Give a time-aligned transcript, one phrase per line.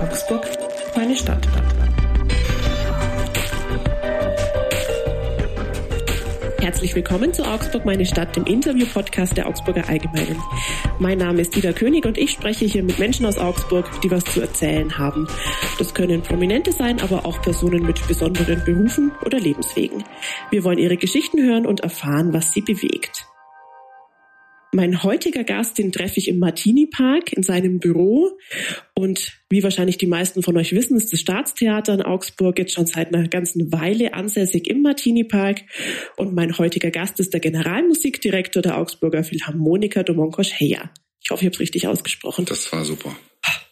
[0.00, 0.44] Augsburg,
[0.96, 1.46] meine Stadt.
[6.58, 10.42] Herzlich willkommen zu Augsburg, meine Stadt, dem Interview-Podcast der Augsburger Allgemeinen.
[10.98, 14.24] Mein Name ist Dieter König und ich spreche hier mit Menschen aus Augsburg, die was
[14.24, 15.28] zu erzählen haben.
[15.78, 20.02] Das können Prominente sein, aber auch Personen mit besonderen Berufen oder Lebenswegen.
[20.50, 23.29] Wir wollen ihre Geschichten hören und erfahren, was sie bewegt.
[24.72, 28.38] Mein heutiger Gast, den treffe ich im Martini Park in seinem Büro.
[28.94, 32.86] Und wie wahrscheinlich die meisten von euch wissen, ist das Staatstheater in Augsburg jetzt schon
[32.86, 35.62] seit einer ganzen Weile ansässig im Martini Park.
[36.16, 40.90] Und mein heutiger Gast ist der Generalmusikdirektor der Augsburger Philharmoniker Domonkos Heyer.
[41.22, 42.44] Ich hoffe, ich habe es richtig ausgesprochen.
[42.44, 43.16] Das war super.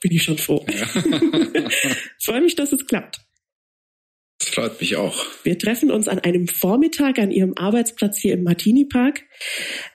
[0.00, 0.66] Bin ich schon froh.
[0.68, 0.86] Ja.
[2.18, 3.20] Freue mich, dass es klappt.
[4.38, 5.26] Das freut mich auch.
[5.42, 9.24] Wir treffen uns an einem Vormittag an Ihrem Arbeitsplatz hier im Martini Park.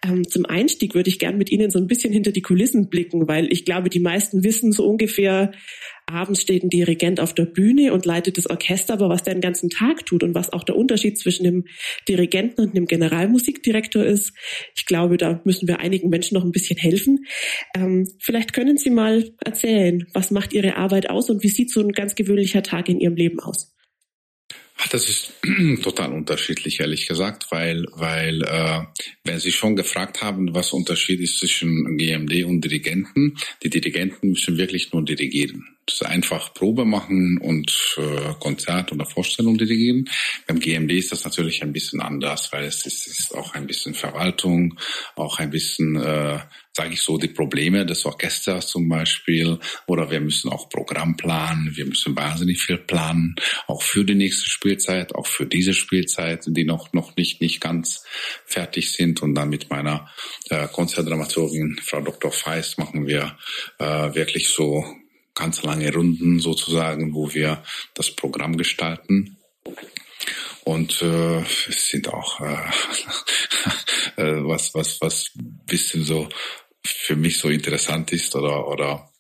[0.05, 3.29] Ähm, zum Einstieg würde ich gern mit Ihnen so ein bisschen hinter die Kulissen blicken,
[3.29, 5.52] weil ich glaube, die meisten wissen so ungefähr,
[6.08, 9.39] abends steht ein Dirigent auf der Bühne und leitet das Orchester, aber was der den
[9.39, 11.66] ganzen Tag tut und was auch der Unterschied zwischen dem
[12.09, 14.33] Dirigenten und dem Generalmusikdirektor ist,
[14.75, 17.25] ich glaube, da müssen wir einigen Menschen noch ein bisschen helfen.
[17.78, 21.80] Ähm, vielleicht können Sie mal erzählen, was macht Ihre Arbeit aus und wie sieht so
[21.80, 23.72] ein ganz gewöhnlicher Tag in Ihrem Leben aus?
[24.91, 25.33] Das ist
[25.83, 28.81] total unterschiedlich, ehrlich gesagt, weil, weil äh,
[29.23, 34.57] wenn Sie schon gefragt haben, was Unterschied ist zwischen GMD und Dirigenten, die Dirigenten müssen
[34.57, 35.66] wirklich nur dirigieren.
[35.85, 40.09] Das ist einfach Probe machen und äh, Konzert oder Vorstellung dirigieren.
[40.47, 43.94] Beim GMD ist das natürlich ein bisschen anders, weil es ist, ist auch ein bisschen
[43.94, 44.79] Verwaltung,
[45.16, 46.39] auch ein bisschen äh,
[46.75, 49.59] sage ich so, die Probleme des Orchesters zum Beispiel.
[49.85, 51.71] Oder wir müssen auch Programm planen.
[51.75, 53.35] Wir müssen wahnsinnig viel planen,
[53.67, 58.03] auch für die nächste Spielzeit, auch für diese Spielzeit, die noch, noch nicht, nicht ganz
[58.45, 59.21] fertig sind.
[59.21, 60.09] Und dann mit meiner
[60.49, 62.31] äh, Konzertdramaturgin, Frau Dr.
[62.31, 63.38] Feist, machen wir
[63.77, 64.83] äh, wirklich so
[65.35, 67.63] ganz lange Runden sozusagen, wo wir
[67.94, 69.38] das Programm gestalten.
[70.63, 72.57] Und äh, es sind auch äh,
[74.22, 76.29] äh, was was was bisschen so
[76.85, 79.11] für mich so interessant ist oder, oder,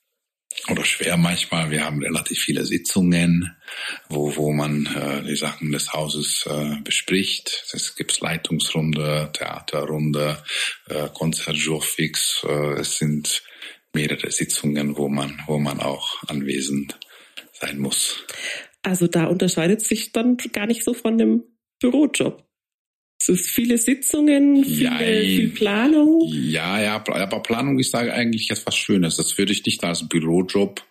[0.69, 1.71] oder schwer manchmal.
[1.71, 3.55] Wir haben relativ viele Sitzungen,
[4.09, 7.65] wo, wo man äh, die Sachen des Hauses äh, bespricht.
[7.73, 10.43] Es gibt Leitungsrunde, Theaterrunde,
[10.87, 12.45] äh, Konzertjourfix.
[12.47, 13.43] Äh, es sind
[13.93, 16.99] mehrere Sitzungen, wo man, wo man auch anwesend
[17.53, 18.23] sein muss.
[18.81, 21.43] Also da unterscheidet sich dann gar nicht so von dem
[21.79, 22.43] Bürojob.
[23.23, 26.23] Es ist viele Sitzungen, viele, ja, viel Planung.
[26.25, 29.15] Ja, ja, aber Planung ist eigentlich etwas Schönes.
[29.15, 30.81] Das würde ich nicht als Bürojob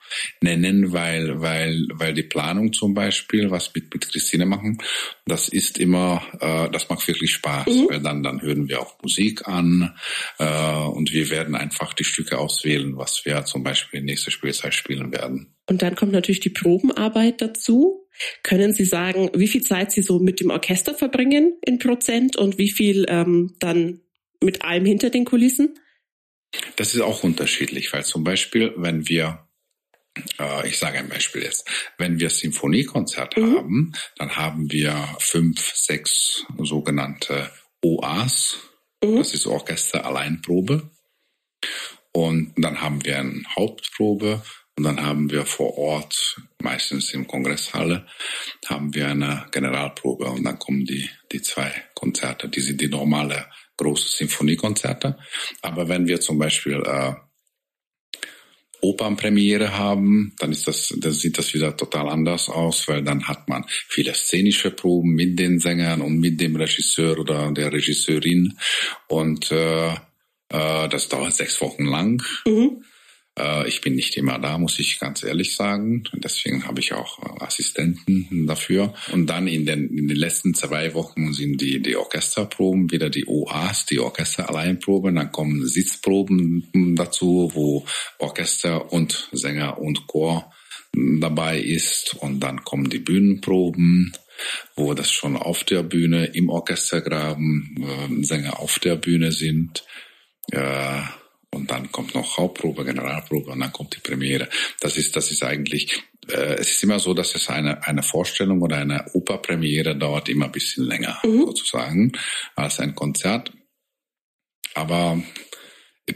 [0.41, 4.79] nennen, weil, weil, weil die Planung zum Beispiel, was mit, mit Christine machen,
[5.27, 7.87] das ist immer, äh, das macht wirklich Spaß, mhm.
[7.91, 9.95] weil dann, dann hören wir auch Musik an
[10.39, 14.73] äh, und wir werden einfach die Stücke auswählen, was wir zum Beispiel in nächster Spielzeit
[14.73, 15.55] spielen werden.
[15.69, 18.02] Und dann kommt natürlich die Probenarbeit dazu.
[18.43, 22.59] Können Sie sagen, wie viel Zeit Sie so mit dem Orchester verbringen in Prozent und
[22.59, 24.01] wie viel ähm, dann
[24.43, 25.79] mit allem hinter den Kulissen?
[26.77, 29.47] Das ist auch unterschiedlich, weil zum Beispiel, wenn wir
[30.39, 31.69] äh, ich sage ein Beispiel jetzt.
[31.99, 33.57] Wenn wir Symphoniekonzert mhm.
[33.57, 37.51] haben, dann haben wir fünf, sechs sogenannte
[37.83, 38.59] OAs.
[39.03, 39.17] Mhm.
[39.17, 40.91] Das ist Orchester Alleinprobe.
[42.13, 44.43] Und dann haben wir eine Hauptprobe
[44.79, 48.07] und dann haben wir vor Ort, meistens im Kongresshalle,
[48.67, 52.49] haben wir eine Generalprobe und dann kommen die, die zwei Konzerte.
[52.49, 53.47] Die sind die normale
[53.77, 55.19] große Symphoniekonzerte.
[55.61, 57.13] Aber wenn wir zum Beispiel äh,
[58.81, 63.49] Opernpremiere haben, dann ist das, dann sieht das wieder total anders aus, weil dann hat
[63.49, 68.59] man viele szenische Proben mit den Sängern und mit dem Regisseur oder der Regisseurin
[69.07, 72.23] und äh, äh, das dauert sechs Wochen lang.
[72.47, 72.83] Mhm.
[73.39, 76.05] Äh, ich bin nicht immer da, muss ich ganz ehrlich sagen.
[76.15, 78.95] Deswegen habe ich auch äh, Assistenten dafür.
[79.13, 83.27] Und dann in den, in den letzten zwei Wochen sind die, die Orchesterproben, wieder die
[83.27, 85.15] OAs, die Orchesteralleinproben.
[85.15, 87.87] Dann kommen Sitzproben dazu, wo
[88.19, 90.53] Orchester und Sänger und Chor
[90.95, 92.15] dabei ist.
[92.21, 94.13] Und dann kommen die Bühnenproben
[94.75, 99.85] wo das schon auf der Bühne im Orchestergraben äh, Sänger auf der Bühne sind.
[100.51, 101.03] Äh,
[101.55, 104.49] und dann kommt noch Hauptprobe, Generalprobe und dann kommt die Premiere.
[104.81, 108.63] Das ist, das ist eigentlich, äh, es ist immer so, dass es eine, eine Vorstellung
[108.63, 111.47] oder eine Operpremiere dauert immer ein bisschen länger, mhm.
[111.47, 112.13] sozusagen,
[112.57, 113.53] als ein Konzert.
[114.75, 115.23] Aber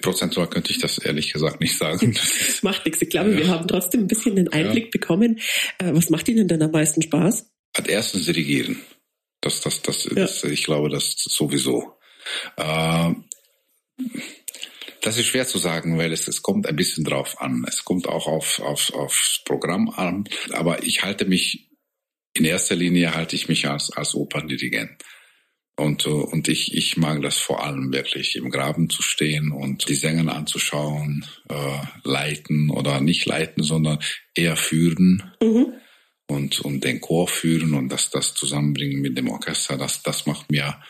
[0.00, 2.16] prozentual könnte ich das ehrlich gesagt nicht sagen.
[2.62, 3.02] macht nichts.
[3.02, 3.38] Ich glaube, ja.
[3.38, 4.90] wir haben trotzdem ein bisschen den Einblick ja.
[4.90, 5.38] bekommen.
[5.78, 7.50] Äh, was macht Ihnen denn am meisten Spaß?
[7.74, 8.80] Als erstens dirigieren.
[9.42, 10.14] Das, das, das, ja.
[10.14, 11.98] das ich glaube, das sowieso.
[12.56, 13.12] Äh,
[15.06, 17.64] Das ist schwer zu sagen, weil es, es kommt ein bisschen drauf an.
[17.68, 20.24] Es kommt auch auf, auf, aufs Programm an.
[20.50, 21.70] Aber ich halte mich,
[22.34, 25.04] in erster Linie halte ich mich als, als Operndirigent.
[25.76, 29.94] Und, und ich, ich mag das vor allem wirklich, im Graben zu stehen und die
[29.94, 34.00] Sänger anzuschauen, äh, leiten oder nicht leiten, sondern
[34.34, 35.22] eher führen.
[35.40, 35.72] Mhm.
[36.26, 40.50] Und, und den Chor führen und das, das zusammenbringen mit dem Orchester, das, das macht
[40.50, 40.82] mir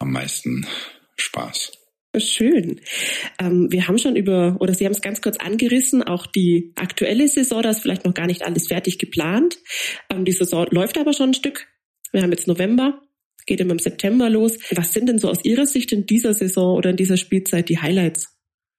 [0.00, 0.66] am meisten
[1.14, 1.79] Spaß.
[2.16, 2.80] Schön.
[3.38, 7.28] Ähm, wir haben schon über, oder Sie haben es ganz kurz angerissen, auch die aktuelle
[7.28, 9.58] Saison, da ist vielleicht noch gar nicht alles fertig geplant.
[10.10, 11.68] Ähm, die Saison läuft aber schon ein Stück.
[12.10, 13.00] Wir haben jetzt November,
[13.46, 14.58] geht immer im September los.
[14.72, 17.78] Was sind denn so aus Ihrer Sicht in dieser Saison oder in dieser Spielzeit die
[17.78, 18.36] Highlights?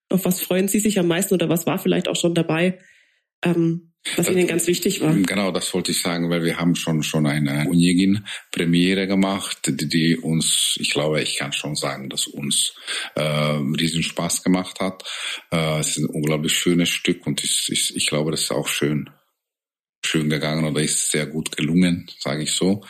[0.09, 2.79] Auf was freuen Sie sich am meisten oder was war vielleicht auch schon dabei?
[3.45, 5.13] Ähm, was Ihnen ganz wichtig war.
[5.13, 10.17] Genau, das wollte ich sagen, weil wir haben schon schon eine Onegin-Premiere gemacht, die, die,
[10.17, 12.73] uns, ich glaube, ich kann schon sagen, dass uns
[13.15, 15.03] äh, riesen Spaß gemacht hat.
[15.51, 18.67] Äh, es ist ein unglaublich schönes Stück und ich, ich, ich glaube, das ist auch
[18.67, 19.09] schön
[20.03, 22.83] schön gegangen oder ist sehr gut gelungen, sage ich so.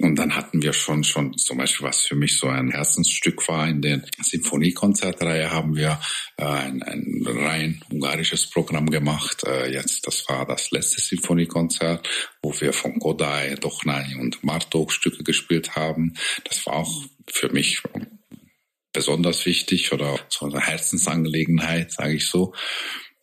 [0.00, 3.68] Und dann hatten wir schon schon zum Beispiel, was für mich so ein Herzensstück war,
[3.68, 6.00] in der Sinfoniekonzertreihe haben wir
[6.36, 9.44] äh, ein, ein rein ungarisches Programm gemacht.
[9.44, 12.08] Äh, jetzt, das war das letzte Sinfoniekonzert,
[12.42, 16.14] wo wir von Kodai, Dochnai und Martok Stücke gespielt haben.
[16.44, 17.82] Das war auch für mich
[18.96, 22.54] besonders wichtig oder so eine Herzensangelegenheit, sage ich so.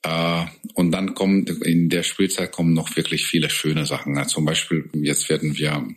[0.04, 4.22] Äh, und dann kommen in der Spielzeit kommen noch wirklich viele schöne Sachen.
[4.28, 5.88] Zum Beispiel jetzt werden wir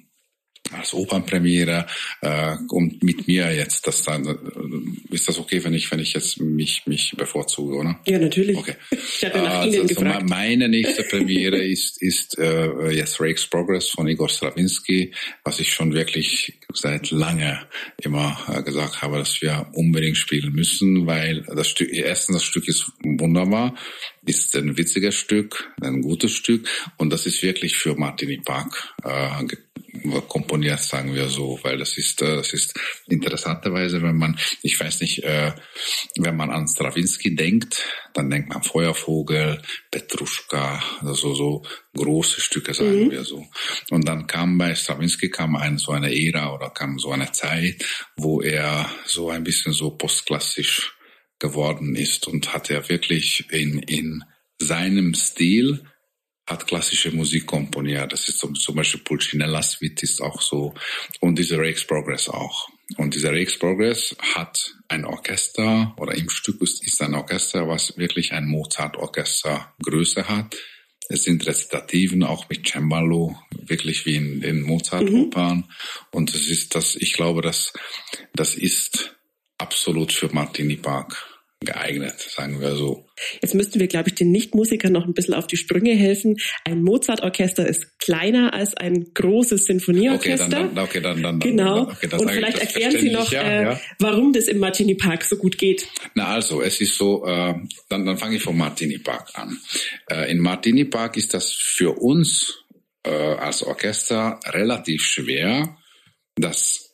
[0.78, 1.86] als Opernpremiere
[2.20, 3.86] äh, und mit mir jetzt.
[3.86, 8.00] Das dann äh, ist das okay, wenn ich wenn ich jetzt mich mich bevorzuge, oder?
[8.06, 8.56] Ja, natürlich.
[8.56, 8.74] Okay.
[8.90, 10.28] Ich habe nach Ihnen also, gefragt.
[10.28, 15.12] Meine nächste Premiere ist ist äh, jetzt Rake's Progress von Igor Stravinsky,
[15.44, 17.66] was ich schon wirklich seit lange
[18.02, 22.68] immer äh, gesagt habe, dass wir unbedingt spielen müssen, weil das Stück erstens das Stück
[22.68, 23.74] ist wunderbar,
[24.24, 29.08] ist ein witziges Stück, ein gutes Stück und das ist wirklich für Martini Park äh,
[30.28, 35.00] komponiert, sagen wir so, weil das ist, äh, das ist interessanterweise, wenn man, ich weiß
[35.00, 35.52] nicht, äh,
[36.18, 37.82] wenn man an Stravinsky denkt,
[38.14, 39.60] dann denkt man Feuervogel,
[39.90, 41.62] Petruschka, also so
[41.94, 43.10] große Stücke, sagen mhm.
[43.10, 43.46] wir so.
[43.90, 47.84] Und dann kam bei Stravinsky kam ein, so eine Ära oder kam so eine Zeit,
[48.16, 50.96] wo er so ein bisschen so postklassisch
[51.38, 54.24] geworden ist und hat er wirklich in, in
[54.58, 55.84] seinem Stil
[56.46, 58.12] hat klassische Musik komponiert.
[58.12, 60.74] Das ist zum, zum Beispiel Pulcinella Suite ist auch so
[61.20, 62.68] und diese Rake's Progress auch.
[62.96, 67.96] Und dieser Rake's Progress hat ein Orchester oder im Stück ist, ist ein Orchester, was
[67.96, 70.56] wirklich ein Mozart-Orchester Größe hat.
[71.08, 75.58] Es sind Rezitativen auch mit Cembalo, wirklich wie in den Mozart-Opern.
[75.58, 75.64] Mhm.
[76.12, 77.72] Und es ist das, ich glaube, das,
[78.34, 79.16] das ist
[79.58, 83.06] absolut für Martini Park geeignet, sagen wir so.
[83.40, 86.36] Jetzt müssten wir, glaube ich, den Nichtmusikern noch ein bisschen auf die Sprünge helfen.
[86.64, 90.46] Ein Mozart-Orchester ist kleiner als ein großes Sinfonieorchester.
[90.46, 91.82] Okay, dann, dann, okay, dann, dann genau.
[91.90, 93.80] Okay, Und vielleicht erklären Sie noch, ja, äh, ja.
[93.98, 95.88] warum das im Martini Park so gut geht.
[96.14, 97.54] Na also, es ist so, äh,
[97.88, 99.58] dann, dann fange ich vom Martini Park an.
[100.10, 102.64] Äh, in Martini Park ist das für uns
[103.02, 105.78] äh, als Orchester relativ schwer,
[106.34, 106.92] dass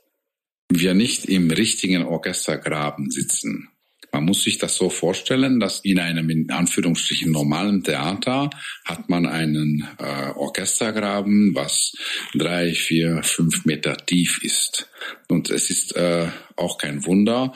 [0.71, 3.72] wir nicht im richtigen Orchestergraben sitzen.
[4.13, 8.51] Man muss sich das so vorstellen, dass in einem in Anführungsstrichen normalen Theater
[8.85, 11.95] hat man einen äh, Orchestergraben, was
[12.35, 14.91] drei, vier, fünf Meter tief ist.
[15.29, 17.55] Und es ist äh, auch kein Wunder.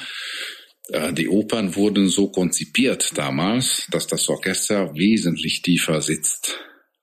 [0.89, 6.59] Äh, die Opern wurden so konzipiert damals, dass das Orchester wesentlich tiefer sitzt,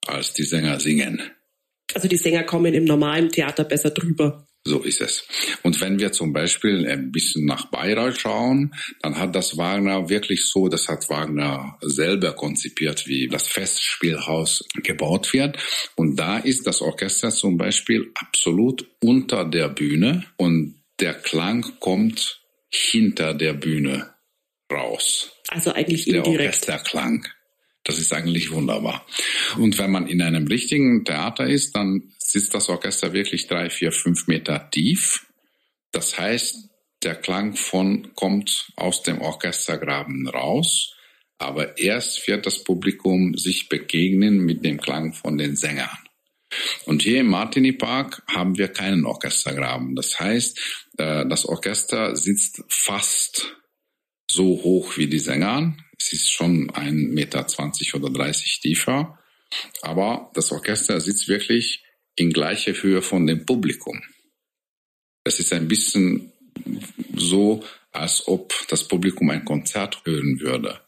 [0.08, 1.22] als die Sänger singen.
[1.94, 4.43] Also die Sänger kommen im normalen Theater besser drüber.
[4.66, 5.28] So ist es.
[5.64, 10.46] Und wenn wir zum Beispiel ein bisschen nach Bayreuth schauen, dann hat das Wagner wirklich
[10.46, 15.58] so, das hat Wagner selber konzipiert, wie das Festspielhaus gebaut wird.
[15.96, 22.42] Und da ist das Orchester zum Beispiel absolut unter der Bühne und der Klang kommt
[22.70, 24.14] hinter der Bühne
[24.72, 25.32] raus.
[25.50, 26.28] Also eigentlich indirekt.
[26.28, 27.28] Der Orchesterklang.
[27.84, 29.06] Das ist eigentlich wunderbar.
[29.58, 33.92] Und wenn man in einem richtigen Theater ist, dann sitzt das Orchester wirklich drei, vier,
[33.92, 35.28] fünf Meter tief.
[35.92, 36.70] Das heißt,
[37.04, 40.96] der Klang von kommt aus dem Orchestergraben raus,
[41.38, 45.98] aber erst wird das Publikum sich begegnen mit dem Klang von den Sängern.
[46.86, 49.96] Und hier im Martini Park haben wir keinen Orchestergraben.
[49.96, 50.60] Das heißt,
[50.98, 53.56] äh, das Orchester sitzt fast
[54.30, 55.76] so hoch wie die Sänger.
[56.06, 59.18] Es ist schon ein Meter zwanzig oder dreißig tiefer.
[59.82, 61.82] Aber das Orchester sitzt wirklich
[62.18, 64.02] in gleicher Höhe von dem Publikum.
[65.24, 66.34] Es ist ein bisschen
[67.16, 70.82] so, als ob das Publikum ein Konzert hören würde.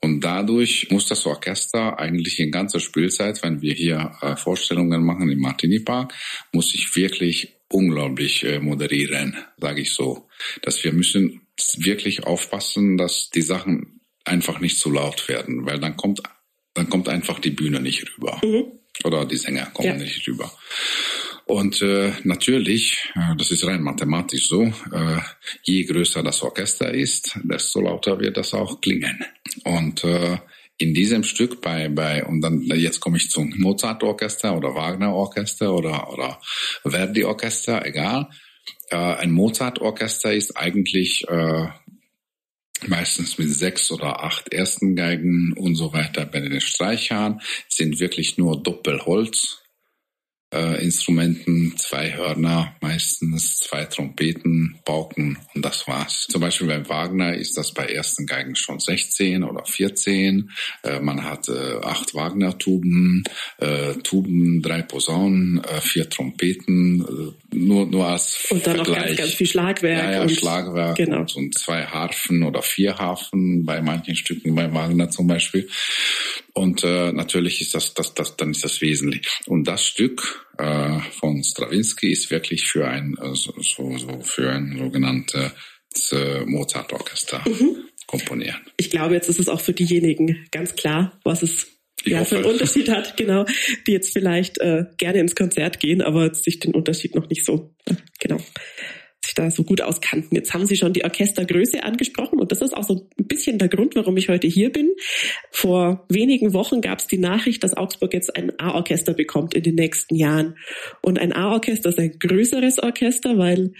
[0.00, 5.28] Und dadurch muss das Orchester eigentlich in ganzer Spielzeit, wenn wir hier äh, Vorstellungen machen
[5.28, 6.14] im Martini Park,
[6.52, 10.28] muss ich wirklich unglaublich äh, moderieren, sage ich so.
[10.62, 11.40] Dass wir müssen
[11.78, 13.97] wirklich aufpassen, dass die Sachen
[14.28, 16.22] einfach nicht zu laut werden, weil dann kommt
[16.74, 18.66] dann kommt einfach die Bühne nicht rüber mhm.
[19.04, 19.94] oder die Sänger kommen ja.
[19.96, 20.50] nicht rüber.
[21.44, 25.20] Und äh, natürlich, äh, das ist rein mathematisch so, äh,
[25.62, 29.24] je größer das Orchester ist, desto lauter wird das auch klingen.
[29.64, 30.36] Und äh,
[30.76, 35.12] in diesem Stück bei bei und dann jetzt komme ich zum Mozart Orchester oder Wagner
[35.12, 36.40] Orchester oder oder
[36.84, 38.28] Verdi Orchester, egal.
[38.90, 41.66] Äh, ein Mozart Orchester ist eigentlich äh,
[42.86, 46.26] meistens mit sechs oder acht ersten Geigen und so weiter.
[46.26, 49.62] Bei den Streichern sind wirklich nur Doppelholz
[50.52, 56.26] äh, Instrumenten, zwei Hörner, meistens zwei Trompeten, Pauken und das war's.
[56.30, 60.50] Zum Beispiel bei Wagner ist das bei ersten Geigen schon 16 oder 14.
[60.82, 63.24] Äh, man hat äh, acht Wagner-Tuben,
[63.58, 68.98] äh, Tuben, drei Posaunen, äh, vier Trompeten, äh, nur nur als und dann Vergleich.
[68.98, 71.20] noch ganz ganz viel Schlagwerk ja, ja und, Schlagwerk genau.
[71.20, 75.68] und, und zwei Harfen oder vier Harfen bei manchen Stücken bei Wagner zum Beispiel.
[76.58, 79.28] Und äh, natürlich ist das, das, das, dann ist das wesentlich.
[79.46, 84.76] Und das Stück äh, von Stravinsky ist wirklich für ein, äh, so, so für ein
[84.76, 85.52] sogenanntes
[86.10, 87.84] äh, Mozart-Orchester mhm.
[88.08, 88.56] komponiert.
[88.76, 91.68] Ich glaube, jetzt ist es auch für diejenigen ganz klar, was es
[92.04, 93.44] ich ja, für einen Unterschied hat, genau,
[93.86, 97.74] die jetzt vielleicht äh, gerne ins Konzert gehen, aber sich den Unterschied noch nicht so,
[97.86, 98.38] äh, genau
[99.38, 100.34] da so gut auskannten.
[100.34, 103.68] Jetzt haben Sie schon die Orchestergröße angesprochen und das ist auch so ein bisschen der
[103.68, 104.90] Grund, warum ich heute hier bin.
[105.50, 109.76] Vor wenigen Wochen gab es die Nachricht, dass Augsburg jetzt ein A-Orchester bekommt in den
[109.76, 110.56] nächsten Jahren.
[111.02, 113.72] Und ein A-Orchester ist ein größeres Orchester, weil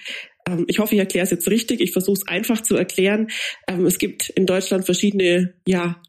[0.49, 1.81] ähm, ich hoffe, ich erkläre es jetzt richtig.
[1.81, 3.29] Ich versuche es einfach zu erklären.
[3.67, 6.01] Ähm, es gibt in Deutschland verschiedene ja,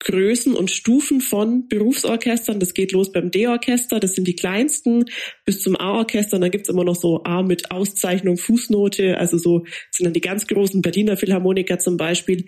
[0.00, 2.60] Größen und Stufen von Berufsorchestern.
[2.60, 5.04] Das geht los beim D-Orchester, das sind die kleinsten,
[5.44, 6.36] bis zum A-Orchester.
[6.36, 10.20] Und dann gibt's immer noch so A mit Auszeichnung, Fußnote, also so sind dann die
[10.20, 12.46] ganz großen Berliner Philharmoniker zum Beispiel.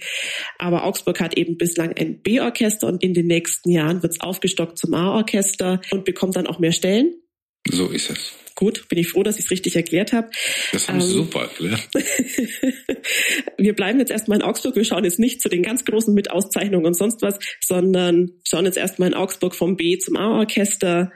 [0.59, 4.95] Aber Augsburg hat eben bislang ein B-Orchester und in den nächsten Jahren wird's aufgestockt zum
[4.95, 7.14] A-Orchester und bekommt dann auch mehr Stellen.
[7.71, 8.33] So ist es.
[8.59, 10.31] Gut, bin ich froh, dass ich es richtig erklärt habe.
[10.73, 11.88] Das haben ähm, Sie super erklärt.
[13.57, 14.75] wir bleiben jetzt erstmal in Augsburg.
[14.75, 18.65] Wir schauen jetzt nicht zu den ganz großen mit Auszeichnungen und sonst was, sondern schauen
[18.65, 21.12] jetzt erstmal in Augsburg vom B zum A-Orchester.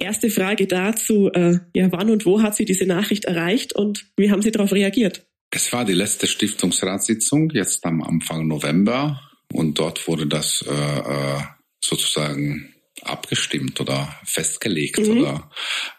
[0.00, 4.32] Erste Frage dazu, äh, ja, wann und wo hat Sie diese Nachricht erreicht und wie
[4.32, 5.28] haben Sie darauf reagiert?
[5.52, 9.20] Es war die letzte Stiftungsratssitzung, jetzt am Anfang November,
[9.52, 11.40] und dort wurde das äh, äh
[11.80, 12.74] sozusagen
[13.04, 15.18] abgestimmt oder festgelegt mhm.
[15.18, 15.50] oder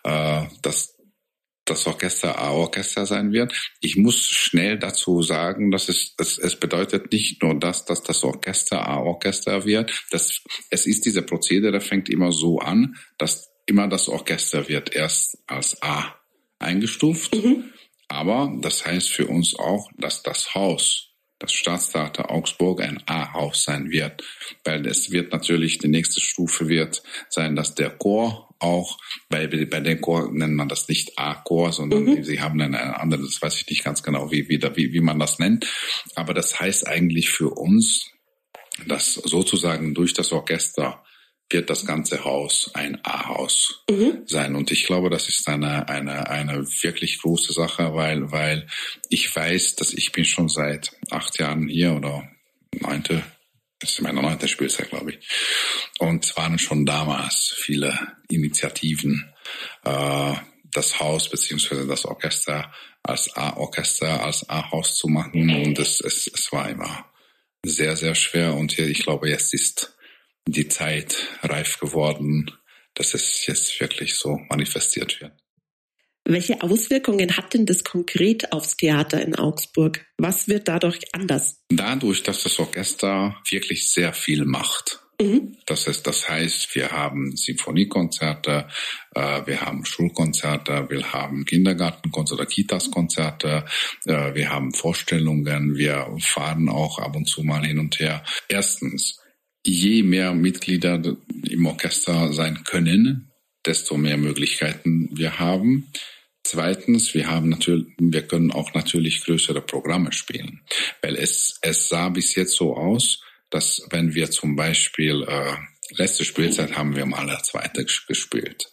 [0.04, 0.96] äh, dass
[1.70, 3.54] das Orchester A-Orchester sein wird.
[3.80, 8.24] Ich muss schnell dazu sagen, dass es, es, es bedeutet nicht nur das, dass das
[8.24, 10.06] Orchester A-Orchester wird.
[10.10, 15.38] Das, es ist diese Prozedere fängt immer so an, dass immer das Orchester wird erst
[15.48, 16.16] als A
[16.58, 17.36] eingestuft.
[17.36, 17.72] Mhm.
[18.08, 21.09] Aber das heißt für uns auch, dass das Haus
[21.40, 24.24] das Staatstheater Augsburg ein A-Haus sein wird,
[24.64, 28.98] weil es wird natürlich die nächste Stufe wird sein, dass der Chor auch,
[29.30, 32.24] bei, bei den Chor nennt man das nicht A-Chor, sondern mhm.
[32.24, 35.02] sie haben dann ein anderes, das weiß ich nicht ganz genau, wie, wie, wie, wie
[35.02, 35.66] man das nennt,
[36.16, 38.12] aber das heißt eigentlich für uns,
[38.88, 41.04] dass sozusagen durch das Orchester
[41.50, 44.24] wird das ganze Haus ein A-Haus mhm.
[44.26, 44.56] sein.
[44.56, 48.68] Und ich glaube, das ist eine, eine, eine wirklich große Sache, weil, weil
[49.10, 52.30] ich weiß, dass ich bin schon seit acht Jahren hier oder
[52.80, 53.24] neunte,
[53.80, 55.28] das ist meine neunte Spielzeit, glaube ich.
[55.98, 57.98] Und es waren schon damals viele
[58.30, 59.34] Initiativen,
[59.86, 60.34] äh,
[60.72, 65.50] das Haus beziehungsweise das Orchester als A-Orchester, als A-Haus zu machen.
[65.50, 67.06] Und es, es, es war immer
[67.66, 68.54] sehr, sehr schwer.
[68.54, 69.98] Und ich glaube, jetzt ist
[70.52, 72.52] die Zeit reif geworden,
[72.94, 75.34] dass es jetzt wirklich so manifestiert wird.
[76.26, 80.06] Welche Auswirkungen hat denn das konkret aufs Theater in Augsburg?
[80.18, 81.64] Was wird dadurch anders?
[81.70, 85.00] Dadurch, dass das Orchester wirklich sehr viel macht.
[85.22, 85.58] Mhm.
[85.66, 88.68] Das, ist, das heißt, wir haben Sinfoniekonzerte,
[89.16, 93.66] äh, wir haben Schulkonzerte, wir haben Kindergartenkonzerte, Kitaskonzerte,
[94.06, 98.24] äh, wir haben Vorstellungen, wir fahren auch ab und zu mal hin und her.
[98.48, 99.20] Erstens,
[99.66, 101.02] je mehr Mitglieder
[101.44, 103.32] im Orchester sein können,
[103.66, 105.92] desto mehr Möglichkeiten wir haben.
[106.44, 110.62] Zweitens, wir haben natürlich, wir können auch natürlich größere Programme spielen,
[111.02, 115.56] weil es es sah bis jetzt so aus, dass wenn wir zum Beispiel äh,
[115.92, 118.72] letzte Spielzeit haben wir mal der zweite gespielt,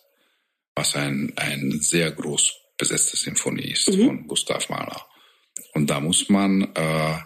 [0.75, 4.07] was ein ein sehr groß besetzte Sinfonie ist mhm.
[4.07, 5.05] von Gustav Mahler.
[5.75, 7.19] Und da muss man äh,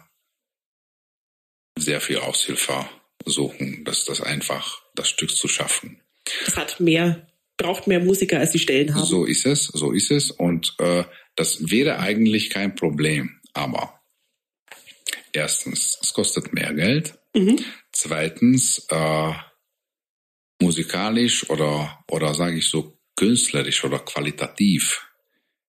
[1.77, 2.89] sehr viel Aushilfe
[3.25, 6.01] suchen, dass das einfach das Stück zu schaffen.
[6.47, 9.05] Das hat mehr, braucht mehr Musiker, als die Stellen haben.
[9.05, 10.31] So ist es, so ist es.
[10.31, 11.05] Und äh,
[11.37, 13.41] das wäre eigentlich kein Problem.
[13.53, 14.01] Aber
[15.33, 17.19] erstens, es kostet mehr Geld.
[17.35, 17.59] Mhm.
[17.93, 19.33] Zweitens, äh,
[20.61, 25.07] musikalisch oder, oder sage ich so, künstlerisch oder qualitativ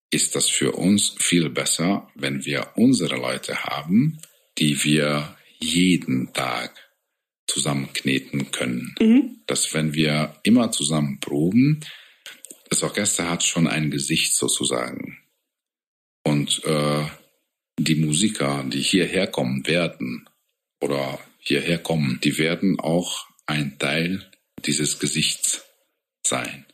[0.10, 4.22] ist das für uns viel besser, wenn wir unsere Leute haben,
[4.58, 6.91] die wir jeden Tag
[7.52, 8.96] zusammenkneten können.
[9.00, 9.42] Mhm.
[9.48, 11.82] Dass wenn wir immer zusammen proben,
[12.70, 15.18] das Orchester hat schon ein Gesicht sozusagen.
[16.24, 17.06] Und äh,
[17.78, 20.30] die Musiker, die hierher kommen werden
[20.80, 24.30] oder hierher kommen, die werden auch ein Teil
[24.66, 25.64] dieses Gesichts
[26.26, 26.66] sein.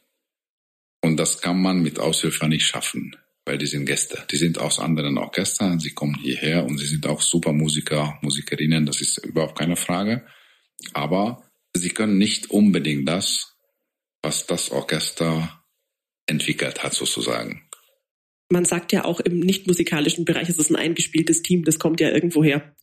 [1.01, 3.15] Und das kann man mit Aushilfe nicht schaffen,
[3.46, 4.24] weil die sind Gäste.
[4.29, 8.86] Die sind aus anderen Orchestern, sie kommen hierher und sie sind auch super Musiker, Musikerinnen,
[8.86, 10.27] das ist überhaupt keine Frage.
[10.93, 11.43] Aber
[11.75, 13.55] sie können nicht unbedingt das,
[14.22, 15.63] was das Orchester
[16.27, 17.63] entwickelt hat, sozusagen.
[18.50, 22.00] Man sagt ja auch im nicht musikalischen Bereich ist es ein eingespieltes Team, das kommt
[22.00, 22.75] ja irgendwo her.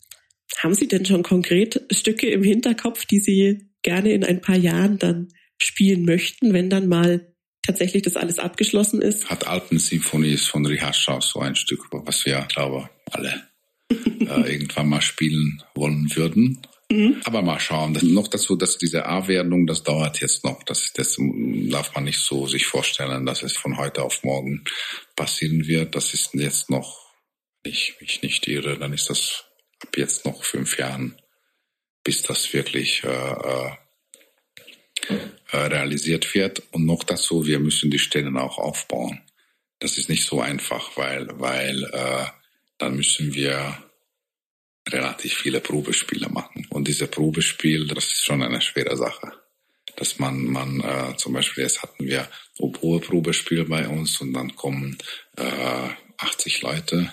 [0.58, 4.98] Haben Sie denn schon konkret Stücke im Hinterkopf, die Sie gerne in ein paar Jahren
[4.98, 5.28] dann
[5.60, 9.30] spielen möchten, wenn dann mal tatsächlich das alles abgeschlossen ist?
[9.30, 13.48] Hat Alpensymphonie ist von Richard Strauss so ein Stück, was wir, glaube alle
[13.90, 16.60] äh, irgendwann mal spielen wollen würden.
[16.94, 17.20] Mhm.
[17.24, 17.98] Aber mal schauen.
[18.14, 20.62] Noch dazu, dass diese A-Werdung, das dauert jetzt noch.
[20.62, 24.64] Das, das darf man nicht so sich vorstellen, dass es von heute auf morgen
[25.16, 25.96] passieren wird.
[25.96, 27.12] Das ist jetzt noch,
[27.64, 29.44] ich mich nicht irre, dann ist das
[29.80, 31.16] ab jetzt noch fünf Jahren,
[32.04, 33.70] bis das wirklich äh, äh,
[35.50, 36.62] äh, realisiert wird.
[36.70, 39.20] Und noch dazu, wir müssen die Stellen auch aufbauen.
[39.80, 42.26] Das ist nicht so einfach, weil, weil äh,
[42.78, 43.84] dann müssen wir
[44.88, 46.67] relativ viele Probespiele machen.
[46.71, 49.33] Und diese Probespiel, das ist schon eine schwere Sache.
[49.97, 54.99] Dass man, man äh, zum Beispiel jetzt hatten wir Oboe-Probespiel bei uns und dann kommen
[55.37, 57.12] äh, 80 Leute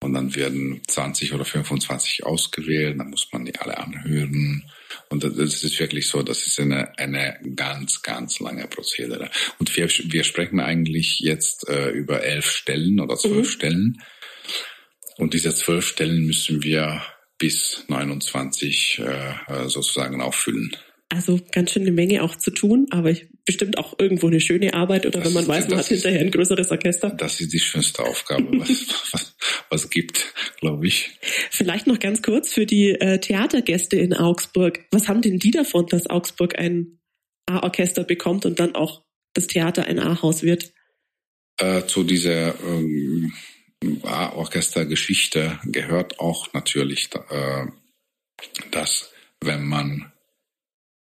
[0.00, 4.64] und dann werden 20 oder 25 ausgewählt, dann muss man die alle anhören.
[5.08, 9.30] Und das ist wirklich so, das ist eine, eine ganz, ganz lange Prozedere.
[9.58, 13.50] Und wir, wir sprechen eigentlich jetzt äh, über elf Stellen oder zwölf mhm.
[13.50, 14.02] Stellen.
[15.16, 17.02] Und diese zwölf Stellen müssen wir
[17.38, 20.76] bis 29 äh, sozusagen auffüllen.
[21.08, 24.74] Also ganz schön eine Menge auch zu tun, aber ich, bestimmt auch irgendwo eine schöne
[24.74, 27.10] Arbeit oder das wenn man weiß, man hat hinterher ein größeres Orchester.
[27.10, 28.68] Das ist die schönste Aufgabe, was,
[29.12, 29.36] was,
[29.70, 31.10] was gibt, glaube ich.
[31.50, 34.84] Vielleicht noch ganz kurz für die äh, Theatergäste in Augsburg.
[34.90, 36.98] Was haben denn die davon, dass Augsburg ein
[37.46, 40.72] A-Orchester bekommt und dann auch das Theater ein A-Haus wird?
[41.58, 43.32] Äh, zu dieser ähm,
[44.02, 47.66] A-Orchester-Geschichte gehört auch natürlich, äh,
[48.70, 49.10] dass
[49.40, 50.12] wenn man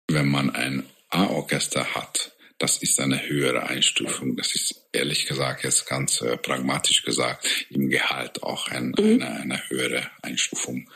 [0.08, 4.36] wenn man ein A-Orchester hat, das ist eine höhere Einstufung.
[4.36, 9.22] Das ist ehrlich gesagt jetzt ganz äh, pragmatisch gesagt im Gehalt auch ein, mhm.
[9.22, 10.88] eine, eine höhere Einstufung.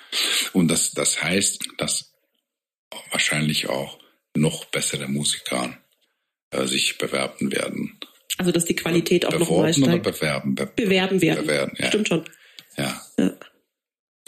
[0.53, 2.13] Und das, das heißt, dass
[3.11, 3.99] wahrscheinlich auch
[4.35, 5.77] noch bessere Musiker
[6.51, 7.99] äh, sich bewerben werden.
[8.41, 10.07] Also dass die Qualität auch noch mal steigt.
[10.07, 10.55] Oder bewerben.
[10.55, 11.47] Be bewerben werden.
[11.47, 11.89] Bewerben, ja.
[11.89, 12.25] Stimmt schon.
[12.79, 13.03] Ja.
[13.19, 13.37] ja.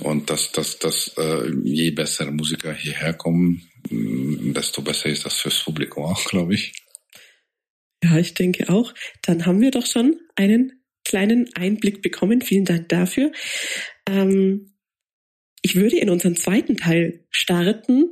[0.03, 5.65] Und dass, dass, dass äh, je bessere Musiker hierher kommen, desto besser ist das fürs
[5.65, 6.75] Publikum auch, glaube ich.
[8.05, 8.93] Ja, ich denke auch.
[9.23, 12.43] Dann haben wir doch schon einen kleinen Einblick bekommen.
[12.43, 13.33] Vielen Dank dafür.
[14.07, 14.75] Ähm,
[15.63, 18.11] ich würde in unseren zweiten Teil starten.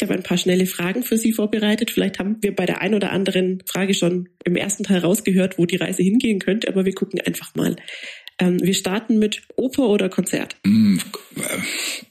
[0.00, 1.90] Ich habe ein paar schnelle Fragen für Sie vorbereitet.
[1.90, 5.66] Vielleicht haben wir bei der einen oder anderen Frage schon im ersten Teil rausgehört, wo
[5.66, 7.76] die Reise hingehen könnte, aber wir gucken einfach mal.
[8.38, 10.56] Ähm, wir starten mit Oper oder Konzert.
[10.64, 10.96] Mm,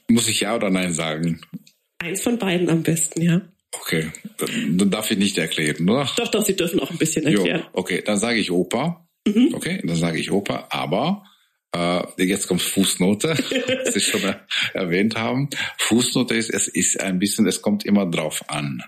[0.06, 1.40] muss ich ja oder nein sagen?
[1.98, 3.40] Eins von beiden am besten, ja.
[3.72, 4.06] Okay,
[4.38, 6.08] dann darf ich nicht erklären, oder?
[6.16, 7.62] Doch, doch, Sie dürfen auch ein bisschen erklären.
[7.62, 9.04] Jo, okay, dann sage ich Oper.
[9.26, 9.48] Mhm.
[9.52, 11.24] Okay, dann sage ich Oper, aber
[11.74, 13.28] äh, jetzt kommt Fußnote,
[13.84, 14.34] was Sie schon
[14.74, 15.48] erwähnt haben.
[15.78, 18.82] Fußnote ist, es ist ein bisschen, es kommt immer drauf an,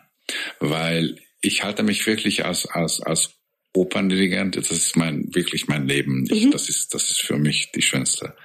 [0.61, 3.35] weil ich halte mich wirklich als als als
[3.75, 6.27] Operndirigent, das ist mein, wirklich mein Leben.
[6.31, 6.51] Ich, mhm.
[6.51, 8.37] das ist, das ist für mich die schönste,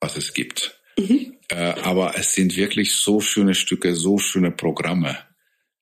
[0.00, 0.80] was es gibt.
[0.98, 1.34] Mhm.
[1.48, 5.18] Äh, aber es sind wirklich so schöne Stücke, so schöne Programme,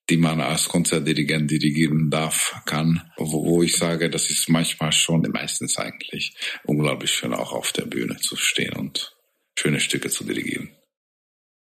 [0.09, 5.21] die man als Konzertdirigent dirigieren darf, kann, wo, wo ich sage, das ist manchmal schon,
[5.31, 6.35] meistens eigentlich,
[6.65, 9.15] unglaublich schön auch auf der Bühne zu stehen und
[9.57, 10.75] schöne Stücke zu dirigieren.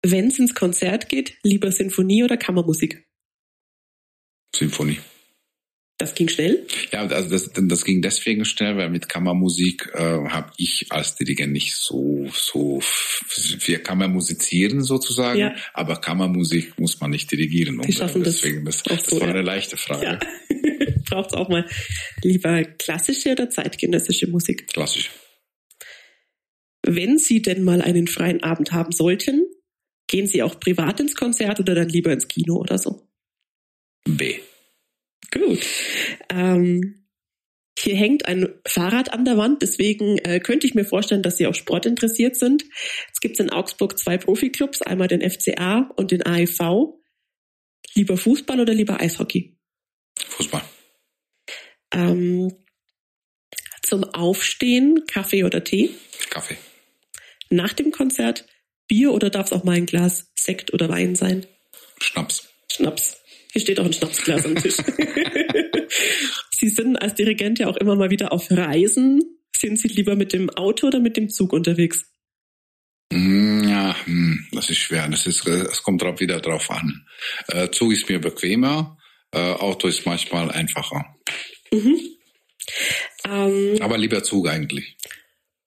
[0.04, 3.06] Wenn es ins Konzert geht, lieber Sinfonie oder Kammermusik?
[4.56, 5.00] Sinfonie.
[6.00, 6.66] Das ging schnell?
[6.94, 11.52] Ja, also das, das ging deswegen schnell, weil mit Kammermusik äh, habe ich als Dirigent
[11.52, 12.80] nicht so, so,
[13.66, 15.56] wir kann musizieren sozusagen, ja.
[15.74, 17.82] aber Kammermusik muss man nicht dirigieren.
[17.82, 19.34] Die schaffen deswegen, das, das, das war ja.
[19.34, 20.06] eine leichte Frage.
[20.06, 20.20] Ja.
[21.10, 21.66] Braucht auch mal
[22.24, 24.68] lieber klassische oder zeitgenössische Musik?
[24.68, 25.10] Klassisch.
[26.82, 29.48] Wenn Sie denn mal einen freien Abend haben sollten,
[30.08, 33.06] gehen Sie auch privat ins Konzert oder dann lieber ins Kino oder so?
[34.06, 34.40] B.
[35.32, 35.60] Gut.
[36.30, 37.08] Ähm,
[37.78, 41.48] hier hängt ein Fahrrad an der Wand, deswegen äh, könnte ich mir vorstellen, dass Sie
[41.48, 42.65] auch sportinteressiert sind.
[43.13, 47.00] Es gibt in Augsburg zwei Profiklubs, einmal den FCA und den AEV.
[47.96, 49.58] Lieber Fußball oder lieber Eishockey?
[50.18, 50.62] Fußball.
[51.92, 52.54] Ähm,
[53.82, 55.92] zum Aufstehen Kaffee oder Tee?
[56.30, 56.58] Kaffee.
[57.50, 58.46] Nach dem Konzert
[58.88, 61.46] Bier oder darf es auch mal ein Glas Sekt oder Wein sein?
[62.00, 62.50] Schnaps.
[62.72, 63.18] Schnaps.
[63.52, 64.76] Hier steht auch ein Schnapsglas am Tisch.
[66.52, 69.22] Sie sind als Dirigent ja auch immer mal wieder auf Reisen.
[69.56, 72.06] Sind Sie lieber mit dem Auto oder mit dem Zug unterwegs?
[73.12, 75.08] Mm, ja, hm, das ist schwer.
[75.10, 77.06] Das ist, es kommt drauf wieder drauf an.
[77.48, 78.98] Äh, Zug ist mir bequemer,
[79.32, 81.16] äh, Auto ist manchmal einfacher.
[81.72, 82.00] Mhm.
[83.28, 84.96] Ähm, Aber lieber Zug eigentlich.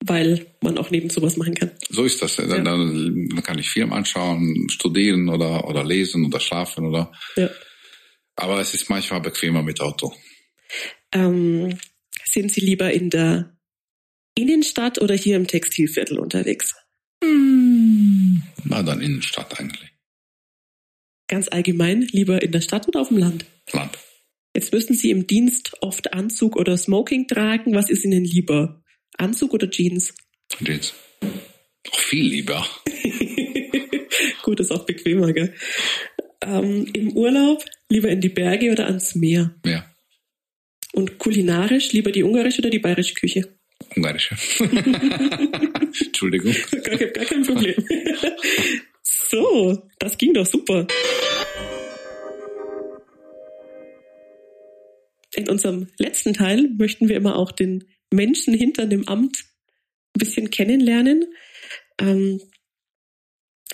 [0.04, 1.72] Weil man auch nebenzu was machen kann.
[1.88, 2.36] So ist das.
[2.36, 2.58] Dann, ja.
[2.64, 7.12] dann kann ich Film anschauen, studieren oder, oder lesen oder schlafen oder.
[7.36, 7.50] Ja.
[8.36, 10.14] Aber es ist manchmal bequemer mit Auto.
[11.12, 11.78] Ähm,
[12.24, 13.56] sind Sie lieber in der
[14.34, 16.74] Innenstadt oder hier im Textilviertel unterwegs?
[17.22, 19.90] Hm, na, dann Innenstadt eigentlich.
[21.28, 23.44] Ganz allgemein, lieber in der Stadt oder auf dem Land?
[23.72, 23.98] Land.
[24.54, 27.74] Jetzt müssen Sie im Dienst oft Anzug oder Smoking tragen.
[27.74, 28.82] Was ist Ihnen lieber?
[29.16, 30.14] Anzug oder Jeans?
[30.62, 30.94] Jeans.
[31.90, 32.66] Auch viel lieber.
[34.42, 35.54] Gut, ist auch bequemer, gell?
[36.42, 39.54] Ähm, Im Urlaub lieber in die Berge oder ans Meer?
[39.64, 39.84] Meer.
[40.92, 43.56] Und kulinarisch lieber die ungarische oder die bayerische Küche?
[43.96, 44.36] Ungarische.
[46.04, 46.54] Entschuldigung.
[46.84, 47.74] Gar, gar kein Problem.
[49.02, 50.86] so, das ging doch super.
[55.34, 59.38] In unserem letzten Teil möchten wir immer auch den Menschen hinter dem Amt
[60.14, 61.24] ein bisschen kennenlernen.
[61.98, 62.40] Ähm,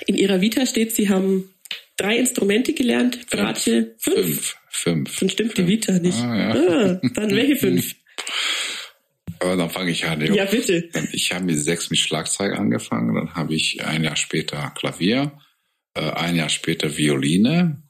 [0.06, 1.52] in ihrer Vita steht, sie haben
[1.98, 4.16] drei Instrumente gelernt, Bratsche, fünf.
[4.16, 4.56] Fünf.
[4.70, 5.18] fünf.
[5.18, 5.66] Dann stimmt fünf.
[5.66, 6.18] die Vita nicht.
[6.18, 6.50] Ah, ja.
[6.50, 7.94] ah, dann welche fünf?
[9.40, 10.34] Aber dann fange ich an.
[10.34, 10.88] Ja, bitte.
[11.12, 15.38] Ich habe mit sechs mit Schlagzeug angefangen, dann habe ich ein Jahr später Klavier,
[15.94, 17.82] äh, ein Jahr später Violine,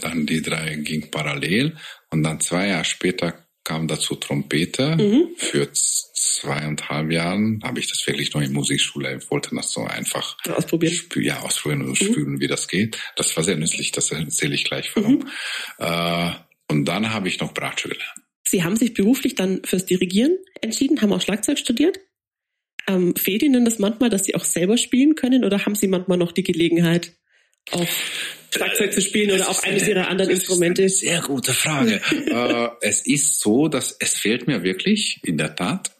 [0.00, 1.76] dann die drei ging parallel
[2.10, 4.96] und dann zwei Jahre später kam dazu Trompete.
[4.96, 5.28] Mhm.
[5.36, 9.18] Für zweieinhalb Jahren habe ich das wirklich nur in Musikschule.
[9.18, 10.94] Ich wollte das so einfach ausprobieren.
[10.94, 12.06] Spü ja, ausprobieren und mhm.
[12.06, 12.98] spüren, wie das geht.
[13.16, 15.18] Das war sehr nützlich, das erzähle ich gleich warum.
[15.18, 15.24] Mhm.
[15.78, 16.30] Äh,
[16.70, 18.20] und dann habe ich noch Bratsche gelernt.
[18.44, 22.00] Sie haben sich beruflich dann fürs Dirigieren entschieden, haben auch Schlagzeug studiert.
[22.86, 26.16] Ähm, fehlt Ihnen das manchmal, dass Sie auch selber spielen können oder haben Sie manchmal
[26.16, 27.12] noch die Gelegenheit,
[27.70, 27.86] auch
[28.50, 30.88] Schlagzeug zu spielen oder auch eines ihrer anderen Instrumente?
[30.88, 32.00] sehr gute Frage.
[32.10, 35.90] äh, es ist so, dass es fehlt mir wirklich, in der Tat.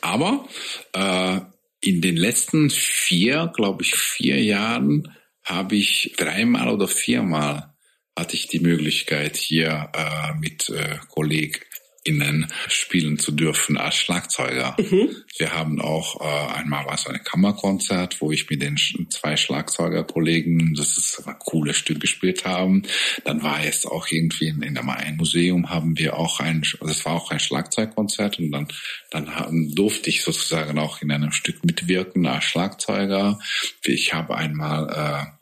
[0.00, 0.48] Aber
[0.94, 1.40] äh,
[1.80, 7.74] in den letzten vier, glaube ich, vier Jahren habe ich dreimal oder viermal
[8.18, 11.66] hatte ich die Möglichkeit hier äh, mit äh, Kolleg
[12.10, 14.76] innen spielen zu dürfen als Schlagzeuger.
[14.78, 15.16] Mhm.
[15.38, 18.76] Wir haben auch äh, einmal was ein Kammerkonzert, wo ich mit den
[19.08, 22.82] zwei Schlagzeugerkollegen das ist ein cooles Stück gespielt haben.
[23.24, 27.14] Dann war jetzt auch irgendwie in, in einem Museum haben wir auch ein, das war
[27.14, 28.68] auch ein Schlagzeugkonzert und dann
[29.10, 33.38] dann haben, durfte ich sozusagen auch in einem Stück mitwirken als Schlagzeuger.
[33.84, 35.39] Ich habe einmal äh,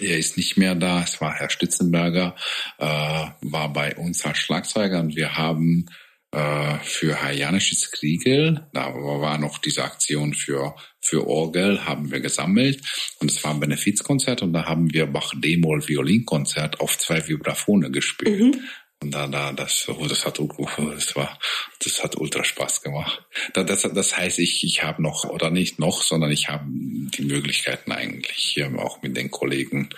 [0.00, 1.02] er ist nicht mehr da.
[1.02, 2.34] Es war Herr Stitzenberger,
[2.78, 5.86] äh, war bei uns als Schlagzeuger und wir haben
[6.32, 12.20] äh, für Herr Janisches Kriegel, da war noch diese Aktion für, für Orgel, haben wir
[12.20, 12.80] gesammelt
[13.20, 17.92] und es war ein Benefizkonzert und da haben wir Bach D-Moll Violinkonzert auf zwei Vibraphone
[17.92, 18.40] gespielt.
[18.40, 18.60] Mhm.
[19.02, 21.38] Und da, da, das, oh, das hat, das war,
[21.82, 23.24] das hat ultra Spaß gemacht.
[23.54, 27.92] Das, das heißt, ich, ich habe noch, oder nicht noch, sondern ich habe die Möglichkeiten
[27.92, 29.88] eigentlich hier auch mit den Kollegen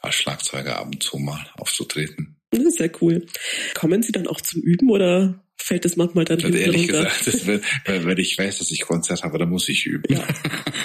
[0.00, 2.36] als Schlagzeuger ab und zu mal aufzutreten.
[2.50, 3.26] Das ist sehr cool.
[3.74, 7.04] Kommen Sie dann auch zum Üben oder fällt es manchmal dann also Ehrlich runter?
[7.04, 10.12] gesagt, das wird, wenn ich weiß, dass ich Konzert habe, dann muss ich üben.
[10.12, 10.26] Ja.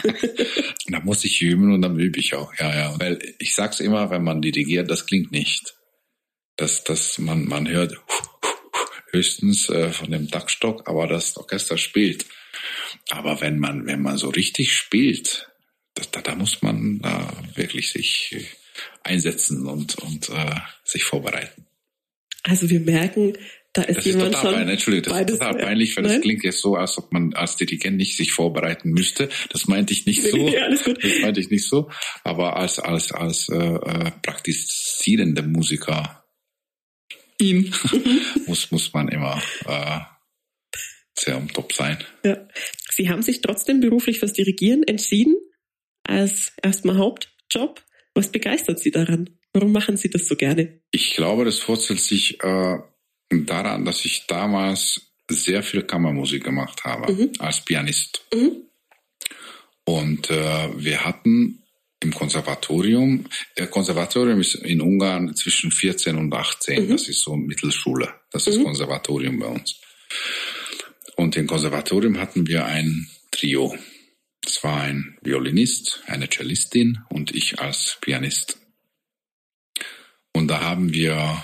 [0.89, 2.53] da muss ich üben und dann übe ich auch.
[2.59, 2.99] Ja, ja.
[2.99, 5.75] Weil ich sag's immer, wenn man dirigiert, das klingt nicht
[6.55, 7.95] dass, dass man, man hört
[9.11, 12.25] höchstens äh, von dem Dachstock, aber das Orchester spielt.
[13.09, 15.49] Aber wenn man, wenn man so richtig spielt,
[15.93, 18.35] das, da, da muss man da wirklich sich
[19.03, 21.67] einsetzen und, und äh, sich vorbereiten.
[22.43, 23.37] Also wir merken,
[23.73, 24.73] Da ist das jemand ist total schon peinlich.
[24.73, 26.13] Entschuldigung, das ist total peinlich, weil Nein?
[26.13, 29.29] das klingt jetzt so, als ob man als Dirigent nicht sich vorbereiten müsste.
[29.49, 30.37] Das meinte ich nicht so.
[30.49, 31.03] Ja, alles gut.
[31.03, 31.89] Das meinte ich nicht so.
[32.23, 36.22] Aber als als als äh, äh, praktizierende Musiker
[37.39, 37.73] ihn
[38.47, 39.99] muss muss man immer äh,
[41.17, 41.97] sehr am Top sein.
[42.25, 42.47] Ja.
[42.91, 45.35] Sie haben sich trotzdem beruflich fürs Dirigieren entschieden,
[46.03, 47.83] als erstmal Hauptjob.
[48.13, 49.37] Was begeistert Sie daran?
[49.53, 50.81] Warum machen Sie das so gerne?
[50.91, 52.77] Ich glaube, das wurzelt sich äh,
[53.29, 58.25] daran, dass ich damals sehr viel Kammermusik gemacht habe als Pianist.
[58.33, 58.63] Mhm.
[59.85, 61.62] Und äh, wir hatten
[62.03, 63.25] im Konservatorium,
[63.57, 68.63] der Konservatorium ist in Ungarn zwischen 14 und 18, das ist so Mittelschule, das ist
[68.63, 69.79] Konservatorium bei uns.
[71.15, 73.77] Und im Konservatorium hatten wir ein Trio.
[74.45, 78.59] Es war ein Violinist, eine Cellistin und ich als Pianist.
[80.33, 81.43] Und da haben wir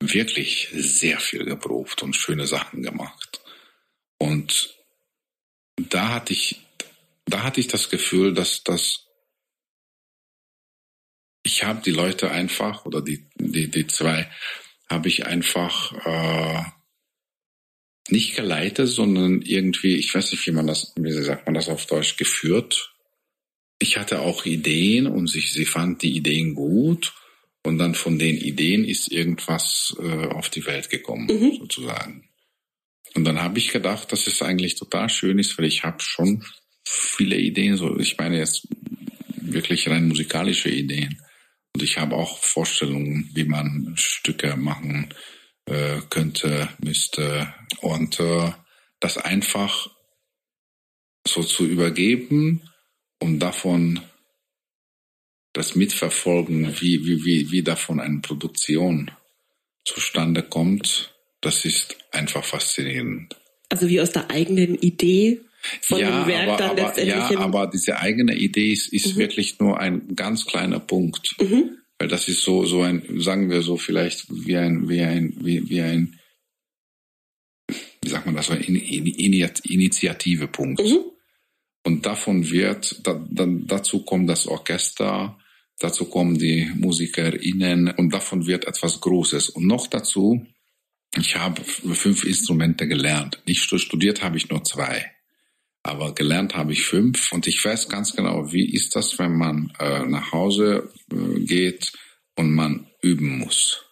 [0.00, 3.40] wirklich sehr viel geprobt und schöne Sachen gemacht.
[4.18, 4.76] Und
[5.76, 6.60] da hatte ich,
[7.24, 9.05] da hatte ich das Gefühl, dass das
[11.46, 14.28] ich habe die Leute einfach oder die die die zwei
[14.90, 16.62] habe ich einfach äh,
[18.08, 21.86] nicht geleitet, sondern irgendwie, ich weiß nicht, wie man das, wie sagt man das auf
[21.86, 22.94] Deutsch, geführt.
[23.80, 27.14] Ich hatte auch Ideen und sie, sie fand die Ideen gut
[27.64, 31.28] und dann von den Ideen ist irgendwas äh, auf die Welt gekommen,
[31.58, 32.28] sozusagen.
[33.14, 36.44] Und dann habe ich gedacht, dass es eigentlich total schön ist, weil ich habe schon
[36.84, 38.68] viele Ideen, so ich meine jetzt
[39.40, 41.20] wirklich rein musikalische Ideen.
[41.76, 45.12] Und ich habe auch Vorstellungen, wie man Stücke machen
[45.66, 47.52] äh, könnte, müsste.
[47.82, 48.52] Und äh,
[48.98, 49.90] das einfach
[51.28, 52.62] so zu übergeben
[53.20, 54.00] und davon
[55.52, 59.10] das mitverfolgen, wie, wie, wie, wie davon eine Produktion
[59.84, 63.36] zustande kommt, das ist einfach faszinierend.
[63.68, 65.42] Also wie aus der eigenen Idee
[65.82, 69.58] von dem Werk aber, dann aber, letztendlich ja, aber diese eigene Idee ist, ist wirklich
[69.58, 71.34] nur ein ganz kleiner Punkt.
[71.40, 71.78] Mhm.
[71.98, 75.68] Weil das ist so, so ein, sagen wir so vielleicht wie ein, wie ein, wie,
[75.70, 76.18] wie ein,
[78.02, 80.82] wie sagt man das, so ein In- In- Ini- Initiativepunkt.
[80.82, 80.98] Mhm.
[81.84, 85.38] Und davon wird, da, dann, dazu kommt das Orchester,
[85.78, 89.50] dazu kommen die MusikerInnen und davon wird etwas Großes.
[89.50, 90.44] Und noch dazu,
[91.16, 93.40] ich habe fünf Instrumente gelernt.
[93.46, 95.12] Nicht stu- studiert habe ich nur zwei.
[95.86, 99.72] Aber gelernt habe ich fünf und ich weiß ganz genau, wie ist das, wenn man
[99.78, 101.92] äh, nach Hause äh, geht
[102.34, 103.84] und man üben muss.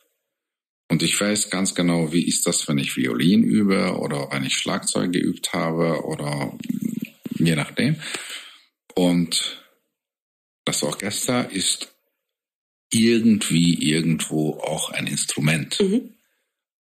[0.89, 4.57] Und ich weiß ganz genau, wie ist das, wenn ich Violin übe oder wenn ich
[4.57, 6.59] Schlagzeug geübt habe oder
[7.39, 7.97] je nachdem.
[8.97, 9.65] Und
[10.65, 11.95] das Orchester ist
[12.93, 15.79] irgendwie irgendwo auch ein Instrument.
[15.81, 16.14] Mhm.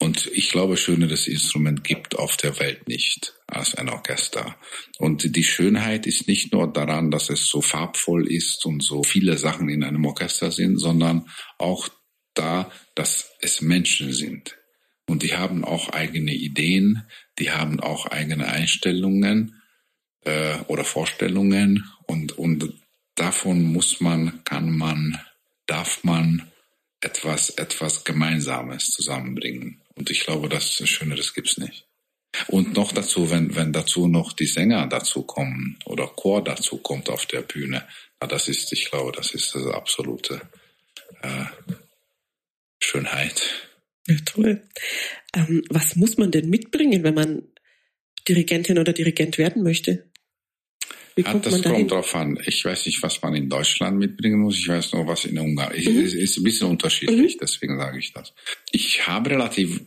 [0.04, 4.54] Und ich glaube, schöneres Instrument gibt auf der Welt nicht als ein Orchester.
[4.98, 9.38] Und die Schönheit ist nicht nur daran, dass es so farbvoll ist und so viele
[9.38, 11.88] Sachen in einem Orchester sind, sondern auch
[12.34, 14.58] da, dass es Menschen sind.
[15.06, 17.04] Und die haben auch eigene Ideen,
[17.38, 19.62] die haben auch eigene Einstellungen
[20.26, 21.90] äh, oder Vorstellungen.
[22.06, 22.74] Und, und
[23.14, 25.18] davon muss man, kann man,
[25.64, 26.52] darf man
[27.00, 29.80] etwas, etwas Gemeinsames zusammenbringen.
[29.96, 31.86] Und ich glaube, das Schöneres gibt's nicht.
[32.48, 37.08] Und noch dazu, wenn, wenn dazu noch die Sänger dazu kommen oder Chor dazu kommt
[37.08, 37.86] auf der Bühne,
[38.20, 40.40] na, das ist, ich glaube, das ist das absolute
[41.22, 41.44] äh,
[42.82, 43.68] Schönheit.
[44.08, 44.62] Ja, toll.
[45.34, 47.42] Ähm, was muss man denn mitbringen, wenn man
[48.28, 50.10] Dirigentin oder Dirigent werden möchte?
[51.16, 51.76] Wie Ja, kommt das man dahin?
[51.78, 52.38] kommt drauf an.
[52.46, 54.58] Ich weiß nicht, was man in Deutschland mitbringen muss.
[54.58, 55.72] Ich weiß nur, was in Ungarn.
[55.74, 58.32] Ich, Es ist ein bisschen unterschiedlich, deswegen sage ich das.
[58.72, 59.80] Ich habe relativ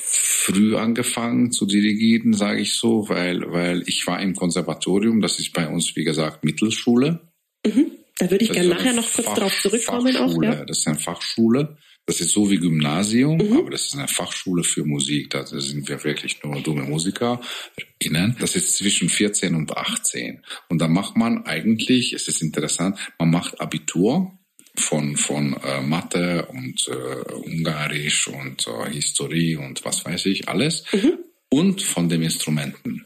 [0.00, 5.20] früh angefangen zu dirigieren, sage ich so, weil, weil ich war im Konservatorium.
[5.20, 7.20] Das ist bei uns, wie gesagt, Mittelschule.
[7.62, 10.16] Da würde ich Das gerne ist nachher noch kurz Fach- drauf zurückkommen.
[10.16, 10.46] Auch, Fachschule.
[10.48, 10.64] ja.
[10.64, 11.76] Das ist eine Fachschule.
[12.08, 13.58] Das ist so wie Gymnasium, Mhm.
[13.58, 15.28] aber das ist eine Fachschule für Musik.
[15.28, 18.34] Da sind wir wirklich nur dumme MusikerInnen.
[18.40, 20.42] Das ist zwischen 14 und 18.
[20.70, 24.32] Und da macht man eigentlich, es ist interessant, man macht Abitur
[24.74, 30.84] von, von äh, Mathe und äh, Ungarisch und äh, Historie und was weiß ich, alles.
[30.92, 31.12] Mhm.
[31.50, 33.04] Und von den Instrumenten.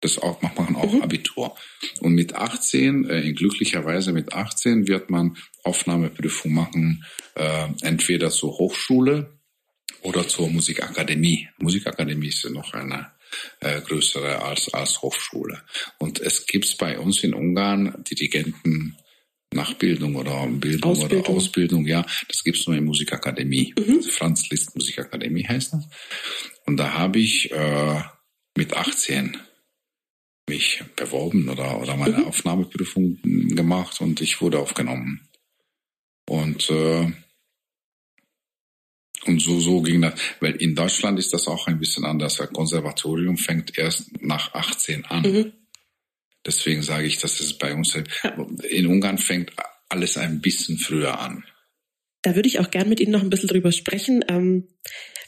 [0.00, 1.56] Das auch, macht man auch Abitur.
[2.00, 7.04] Und mit 18, äh, glücklicherweise mit 18, wird man Aufnahmeprüfung machen,
[7.34, 9.38] äh, entweder zur Hochschule
[10.02, 11.48] oder zur Musikakademie.
[11.58, 13.12] Musikakademie ist ja noch eine
[13.60, 15.62] äh, größere als, als Hochschule.
[15.98, 18.96] Und es gibt bei uns in Ungarn Dirigenten
[19.52, 21.20] Nachbildung oder Bildung Ausbildung.
[21.20, 23.74] oder Ausbildung, ja, das gibt's nur in Musikakademie.
[23.78, 23.96] Mhm.
[23.96, 25.84] Also Franz Liszt Musikakademie heißt das.
[26.66, 28.02] Und da habe ich äh,
[28.56, 29.38] mit 18
[30.48, 32.24] mich beworben oder, oder meine Mhm.
[32.24, 35.28] Aufnahmeprüfung gemacht und ich wurde aufgenommen.
[36.28, 37.10] Und äh,
[39.26, 40.14] und so, so ging das.
[40.40, 42.36] Weil in Deutschland ist das auch ein bisschen anders.
[42.36, 45.22] Das Konservatorium fängt erst nach 18 an.
[45.22, 45.52] Mhm.
[46.44, 47.98] Deswegen sage ich, dass es bei uns
[48.70, 49.52] in Ungarn fängt
[49.88, 51.44] alles ein bisschen früher an.
[52.22, 54.24] Da würde ich auch gern mit Ihnen noch ein bisschen drüber sprechen.
[54.28, 54.68] Ähm,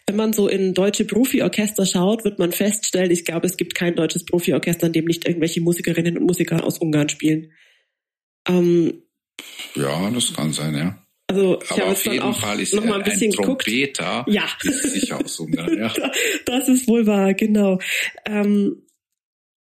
[0.08, 3.94] wenn man so in deutsche Profiorchester schaut, wird man feststellen, ich glaube, es gibt kein
[3.94, 7.52] deutsches Profiorchester, in dem nicht irgendwelche Musikerinnen und Musiker aus Ungarn spielen.
[8.48, 9.02] Ähm,
[9.74, 10.98] Ja, das kann sein, ja.
[11.28, 13.30] also ich Aber habe auf jetzt dann jeden auch Fall ist noch mal ein bisschen
[13.30, 13.64] ein geguckt.
[13.66, 14.24] Trompeter.
[14.28, 14.46] Ja.
[14.62, 15.92] Ist sicher aus Ungarn, ja.
[16.46, 17.78] Das ist wohl wahr, genau.
[18.24, 18.82] Ähm,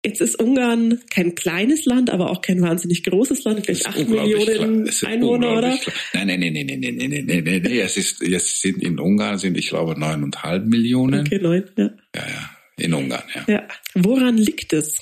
[0.06, 4.90] jetzt ist Ungarn kein kleines Land, aber auch kein wahnsinnig großes Land, vielleicht acht Millionen
[5.06, 5.78] Einwohner, oder?
[5.78, 5.96] klar.
[6.14, 7.80] Nein, nein, nein, nein, nein, nein, nein, nein, nein, nein.
[7.80, 11.22] Es ist, es sind in Ungarn sind, ich glaube, neuneinhalb Millionen.
[11.22, 11.90] Okay, neun, ja.
[12.16, 12.50] Ja, ja.
[12.78, 13.46] In Ungarn, ja.
[13.48, 13.68] ja.
[13.96, 14.98] Woran liegt es?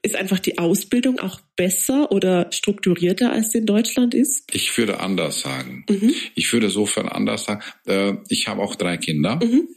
[0.00, 4.44] Ist einfach die Ausbildung auch besser oder strukturierter als sie in Deutschland ist?
[4.54, 5.84] Ich würde anders sagen.
[5.90, 6.14] Mhm.
[6.34, 7.62] Ich würde sofern anders sagen.
[7.84, 9.40] Äh, ich habe auch drei Kinder.
[9.42, 9.68] Mhm.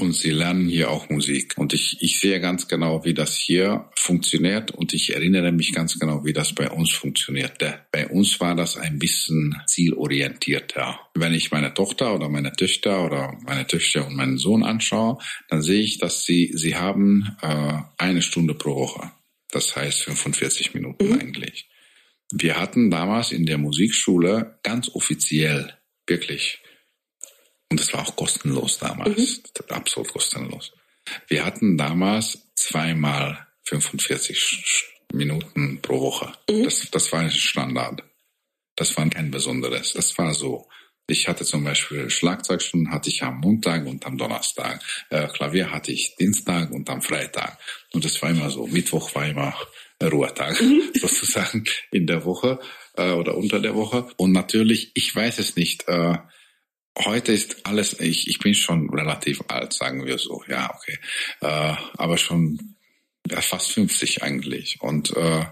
[0.00, 1.54] Und sie lernen hier auch Musik.
[1.56, 4.70] Und ich, ich sehe ganz genau, wie das hier funktioniert.
[4.70, 7.80] Und ich erinnere mich ganz genau, wie das bei uns funktionierte.
[7.90, 11.00] Bei uns war das ein bisschen zielorientierter.
[11.14, 15.62] Wenn ich meine Tochter oder meine Töchter oder meine Töchter und meinen Sohn anschaue, dann
[15.62, 19.10] sehe ich, dass sie, sie haben äh, eine Stunde pro Woche.
[19.50, 21.20] Das heißt 45 Minuten Mhm.
[21.20, 21.68] eigentlich.
[22.30, 25.72] Wir hatten damals in der Musikschule ganz offiziell,
[26.06, 26.60] wirklich,
[27.70, 30.72] und das war auch kostenlos damals, absolut kostenlos.
[31.28, 36.32] Wir hatten damals zweimal 45 Sch- Minuten pro Woche.
[36.46, 38.02] Das, das war ein Standard.
[38.76, 39.92] Das war kein Besonderes.
[39.94, 40.68] Das war so.
[41.10, 44.82] Ich hatte zum Beispiel Schlagzeugstunden hatte ich am Montag und am Donnerstag.
[45.08, 47.58] Äh, Klavier hatte ich Dienstag und am Freitag.
[47.92, 48.66] Und das war immer so.
[48.66, 49.54] Mittwoch war immer
[50.02, 50.56] Ruhetag
[50.94, 52.60] sozusagen in der Woche
[52.98, 54.06] äh, oder unter der Woche.
[54.18, 55.88] Und natürlich, ich weiß es nicht.
[55.88, 56.18] Äh,
[57.04, 60.98] heute ist alles, ich, ich bin schon relativ alt, sagen wir so, ja, okay.
[61.40, 62.76] Äh, aber schon
[63.30, 64.78] ja, fast 50 eigentlich.
[64.80, 65.44] Und, äh,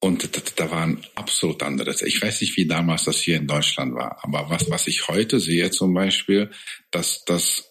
[0.00, 1.94] und da, da waren absolut andere.
[2.06, 5.40] Ich weiß nicht, wie damals das hier in Deutschland war, aber was, was ich heute
[5.40, 6.50] sehe zum Beispiel,
[6.90, 7.68] dass, dass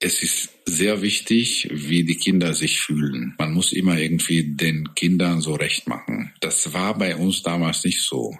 [0.00, 3.34] es ist sehr wichtig, wie die Kinder sich fühlen.
[3.36, 6.32] Man muss immer irgendwie den Kindern so recht machen.
[6.40, 8.38] Das war bei uns damals nicht so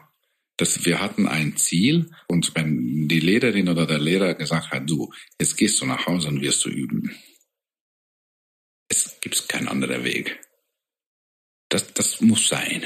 [0.59, 5.11] dass wir hatten ein Ziel und wenn die Lehrerin oder der Lehrer gesagt hat, du,
[5.41, 7.17] jetzt gehst du nach Hause und wirst du üben.
[8.89, 10.41] Es gibt keinen anderen Weg.
[11.69, 12.85] Das, das muss sein.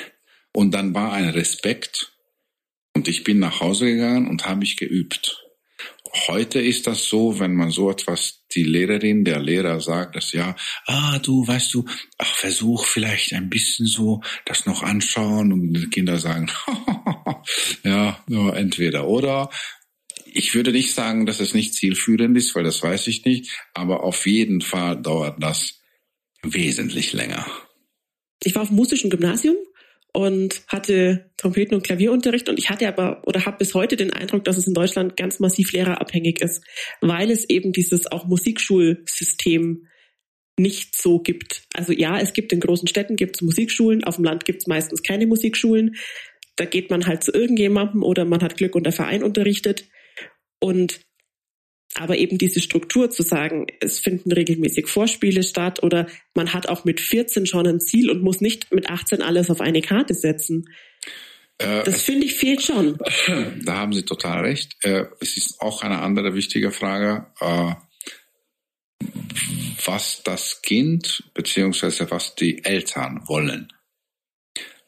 [0.52, 2.12] Und dann war ein Respekt
[2.94, 5.42] und ich bin nach Hause gegangen und habe mich geübt.
[6.26, 10.54] Heute ist das so, wenn man so etwas, die Lehrerin, der Lehrer sagt, dass ja,
[10.86, 11.86] ah, du, weißt du,
[12.18, 16.50] ach, versuch vielleicht ein bisschen so das noch anschauen und die Kinder sagen,
[17.84, 19.48] ja, ja, entweder oder.
[20.26, 24.02] Ich würde nicht sagen, dass es nicht zielführend ist, weil das weiß ich nicht, aber
[24.02, 25.80] auf jeden Fall dauert das
[26.42, 27.46] wesentlich länger.
[28.42, 29.56] Ich war auf dem musischen Gymnasium
[30.12, 34.44] und hatte Trompeten- und Klavierunterricht und ich hatte aber oder habe bis heute den Eindruck,
[34.44, 36.62] dass es in Deutschland ganz massiv lehrerabhängig ist,
[37.00, 39.86] weil es eben dieses auch Musikschulsystem
[40.58, 41.62] nicht so gibt.
[41.74, 45.26] Also ja, es gibt in großen Städten gibt's Musikschulen, auf dem Land gibt's meistens keine
[45.26, 45.96] Musikschulen.
[46.56, 49.88] Da geht man halt zu irgendjemandem oder man hat Glück und der Verein unterrichtet.
[50.60, 51.00] Und
[51.94, 56.84] aber eben diese Struktur zu sagen, es finden regelmäßig Vorspiele statt oder man hat auch
[56.84, 60.68] mit 14 schon ein Ziel und muss nicht mit 18 alles auf eine Karte setzen.
[61.58, 62.98] Äh, Das finde ich fehlt schon.
[63.64, 64.76] Da haben Sie total recht.
[64.82, 67.74] Äh, Es ist auch eine andere wichtige Frage, äh,
[69.84, 73.72] was das Kind beziehungsweise was die Eltern wollen.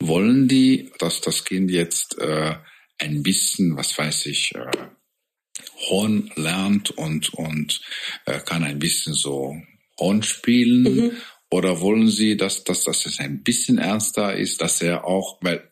[0.00, 2.54] Wollen die, dass das Kind jetzt äh,
[2.98, 4.70] ein bisschen, was weiß ich, äh,
[5.88, 7.80] Horn lernt und und
[8.26, 9.56] äh, kann ein bisschen so
[9.98, 10.82] Horn spielen?
[10.82, 11.12] Mhm.
[11.50, 15.70] Oder wollen Sie, dass, dass, dass es ein bisschen ernster ist, dass er auch, weil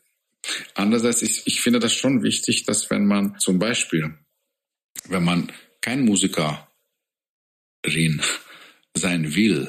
[0.74, 4.14] Andererseits, ich, ich finde das schon wichtig, dass wenn man zum Beispiel,
[5.08, 6.60] wenn man kein Musikerin
[8.94, 9.68] sein will,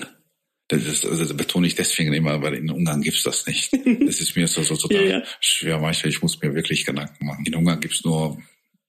[0.68, 3.72] das, ist, das betone ich deswegen immer, weil in Ungarn gibt's das nicht.
[4.06, 5.24] Das ist mir so, so total Ja, ja.
[5.40, 6.10] schwer manchmal.
[6.10, 7.46] Ich muss mir wirklich Gedanken machen.
[7.46, 8.42] In Ungarn gibt's nur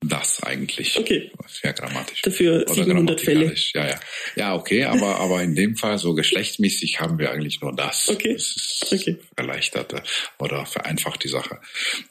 [0.09, 0.99] das eigentlich.
[0.99, 1.31] Okay.
[1.47, 2.23] Sehr grammatisch.
[2.23, 3.55] Dafür 700 Fälle.
[3.75, 4.01] Ja, ja.
[4.37, 8.09] Ja, okay, aber, aber in dem Fall so geschlechtsmäßig haben wir eigentlich nur das.
[8.09, 8.33] Okay.
[8.35, 9.19] Das ist Okay.
[9.37, 9.95] erleichtert
[10.39, 11.61] oder vereinfacht die Sache.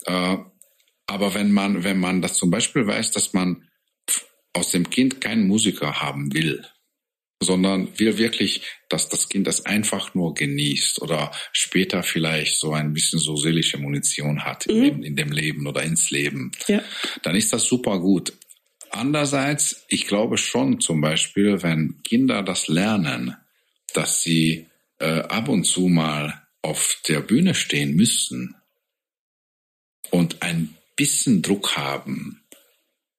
[0.05, 0.37] Äh,
[1.07, 3.67] aber wenn man, wenn man das zum Beispiel weiß, dass man
[4.53, 6.65] aus dem Kind keinen Musiker haben will,
[7.43, 12.93] sondern will wirklich, dass das Kind das einfach nur genießt oder später vielleicht so ein
[12.93, 16.81] bisschen so seelische Munition hat in, dem, in dem Leben oder ins Leben, Ja.
[17.21, 18.33] dann ist das super gut.
[18.89, 23.35] Andererseits, ich glaube schon zum Beispiel, wenn Kinder das lernen,
[23.93, 24.67] dass sie
[24.99, 28.55] äh, ab und zu mal auf der Bühne stehen müssen
[30.11, 32.43] und ein bisschen Druck haben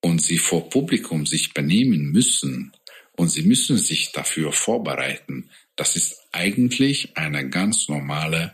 [0.00, 2.72] und sie vor Publikum sich benehmen müssen
[3.16, 8.52] und sie müssen sich dafür vorbereiten, das ist eigentlich eine ganz normale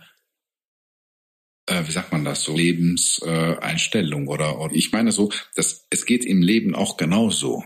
[1.67, 6.05] äh, wie sagt man das so, Lebenseinstellung äh, oder, oder ich meine so, dass es
[6.07, 7.63] geht im Leben auch genauso.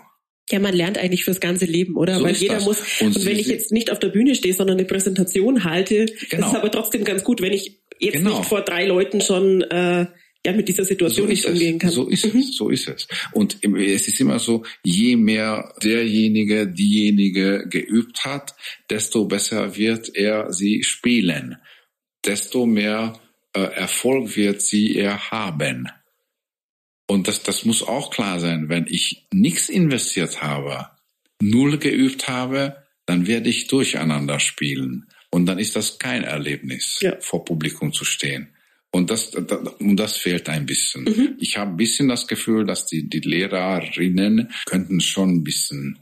[0.51, 2.19] Ja, man lernt eigentlich fürs ganze Leben, oder?
[2.19, 2.65] So Weil jeder das.
[2.67, 5.65] muss, Und und, wenn Sie- ich jetzt nicht auf der Bühne stehe, sondern eine Präsentation
[5.65, 6.47] halte, Genau.
[6.49, 8.39] ist es aber trotzdem ganz gut, wenn ich jetzt Genau.
[8.41, 10.07] nicht vor drei Leuten schon äh,
[10.45, 11.91] ja mit dieser Situation nicht ist umgehen kann.
[11.91, 13.09] So ist es, so ist es.
[13.33, 18.55] Und es ist immer so, je mehr derjenige, diejenige geübt hat,
[18.91, 21.57] desto besser wird er sie spielen.
[22.25, 23.19] Desto mehr
[23.55, 25.89] äh, Erfolg wird sie er haben.
[27.07, 30.89] Und das, das muss auch klar sein, wenn ich nichts investiert habe,
[31.41, 35.07] null geübt habe, dann werde ich durcheinander spielen.
[35.31, 37.17] Und dann ist das kein Erlebnis, Ja.
[37.21, 38.54] vor Publikum zu stehen.
[38.95, 41.37] Und das, da- und das fehlt ein bisschen.
[41.41, 45.99] Ich habe ein bisschen das Gefühl, dass die, die Lehrerinnen könnten schon ein bisschen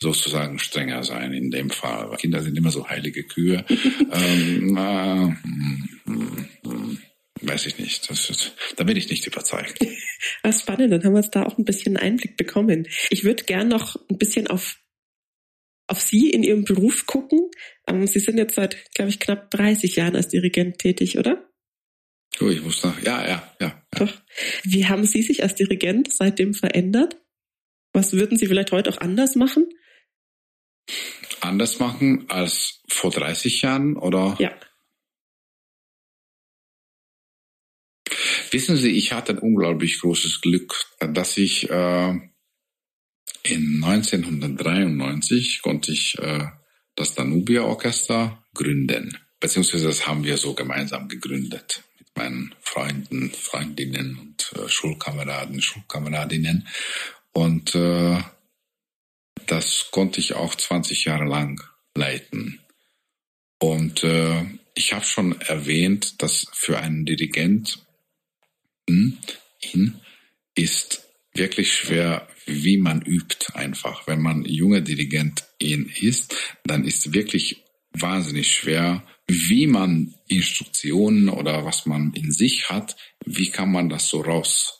[0.00, 2.10] sozusagen strenger sein in dem Fall.
[2.10, 3.64] Weil Kinder sind immer so heilige Kühe.
[4.12, 6.98] ähm, na, hm, hm, hm,
[7.42, 8.10] weiß ich nicht.
[8.10, 9.78] Ist, da bin ich nicht überzeugt.
[10.42, 12.88] Ah, spannend, dann haben wir jetzt da auch ein bisschen Einblick bekommen.
[13.10, 14.78] Ich würde gern noch ein bisschen auf,
[15.88, 17.50] auf Sie in Ihrem Beruf gucken.
[17.86, 21.46] Ähm, Sie sind jetzt seit, glaube ich, knapp 30 Jahren als Dirigent tätig, oder?
[22.40, 23.82] Oh, ich muss noch, ja, ja, ja.
[23.92, 24.12] Doch.
[24.62, 27.16] Wie haben Sie sich als Dirigent seitdem verändert?
[27.92, 29.66] Was würden Sie vielleicht heute auch anders machen?
[31.40, 34.36] Anders machen als vor 30 Jahren oder?
[34.38, 34.54] Ja.
[38.50, 42.10] Wissen Sie, ich hatte ein unglaublich großes Glück, dass ich äh,
[43.42, 46.46] in 1993 konnte ich äh,
[46.94, 49.18] das Danubia Orchester gründen.
[49.40, 51.82] Beziehungsweise das haben wir so gemeinsam gegründet
[52.16, 56.66] meinen Freunden, Freundinnen und äh, Schulkameraden, Schulkameradinnen.
[57.32, 58.22] Und äh,
[59.46, 61.62] das konnte ich auch 20 Jahre lang
[61.94, 62.60] leiten.
[63.58, 64.44] Und äh,
[64.74, 67.84] ich habe schon erwähnt, dass für einen Dirigent
[68.88, 69.18] hm,
[69.72, 70.00] ihn
[70.54, 74.06] ist wirklich schwer, wie man übt einfach.
[74.06, 77.65] Wenn man junger Dirigent ist, dann ist wirklich
[78.00, 84.08] wahnsinnig schwer, wie man Instruktionen oder was man in sich hat, wie kann man das
[84.08, 84.76] so raus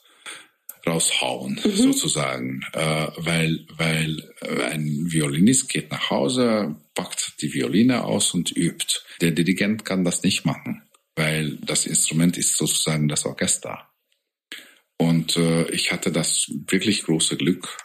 [0.87, 8.33] raushauen sozusagen, äh, weil weil äh, ein Violinist geht nach Hause, packt die Violine aus
[8.33, 9.01] und übt.
[9.19, 10.83] Der Dirigent kann das nicht machen,
[11.15, 13.89] weil das Instrument ist sozusagen das Orchester.
[14.97, 17.77] Und äh, ich hatte das wirklich große Glück,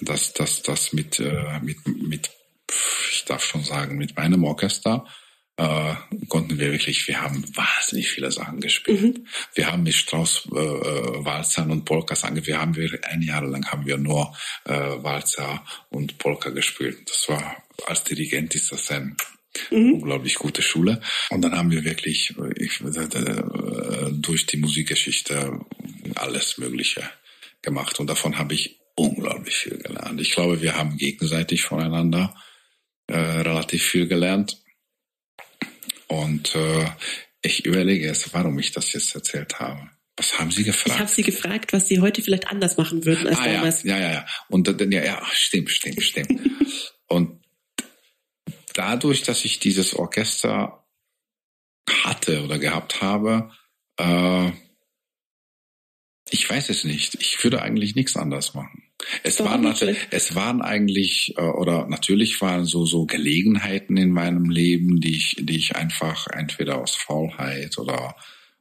[0.00, 2.30] dass das mit äh, mit mit
[2.70, 5.06] ich darf schon sagen mit meinem Orchester
[5.56, 5.94] äh,
[6.28, 9.20] konnten wir wirklich, wir haben wahnsinnig viele Sachen gespielt.
[9.54, 13.44] Wir haben mit Strauß, äh, äh, Walzern und Polkas ange, wir haben wir ein Jahr
[13.44, 17.08] lang haben wir nur äh, Walzer und Polka gespielt.
[17.08, 19.16] Das war als Dirigent ist das ein
[19.70, 21.00] unglaublich gute Schule.
[21.30, 25.60] Und dann haben wir wirklich äh, ich, äh, durch die Musikgeschichte
[26.16, 27.08] alles Mögliche
[27.62, 28.00] gemacht.
[28.00, 30.20] Und davon habe ich unglaublich viel gelernt.
[30.20, 32.34] Ich glaube, wir haben gegenseitig voneinander
[33.06, 34.62] äh, relativ viel gelernt.
[36.08, 36.86] Und äh,
[37.42, 39.90] ich überlege jetzt, warum ich das jetzt erzählt habe.
[40.16, 41.00] Was haben Sie Ich gefragt?
[41.00, 43.82] habe Sie gefragt, was Sie heute vielleicht anders machen würden als ah, ja, damals.
[43.82, 44.26] ja, ja, ja.
[44.48, 46.40] Und dann, ja, ja, stimmt, stimmt, stimmt.
[47.08, 47.44] Und
[48.74, 50.86] dadurch, dass ich dieses Orchester
[52.04, 53.50] hatte oder gehabt habe,
[53.98, 54.52] äh,
[56.30, 57.16] ich weiß es nicht.
[57.20, 58.83] Ich würde eigentlich nichts anders machen.
[59.22, 64.10] Es Warum waren, natürlich, es waren eigentlich, äh, oder natürlich waren so, so Gelegenheiten in
[64.10, 68.16] meinem Leben, die ich, die ich einfach entweder aus Faulheit oder,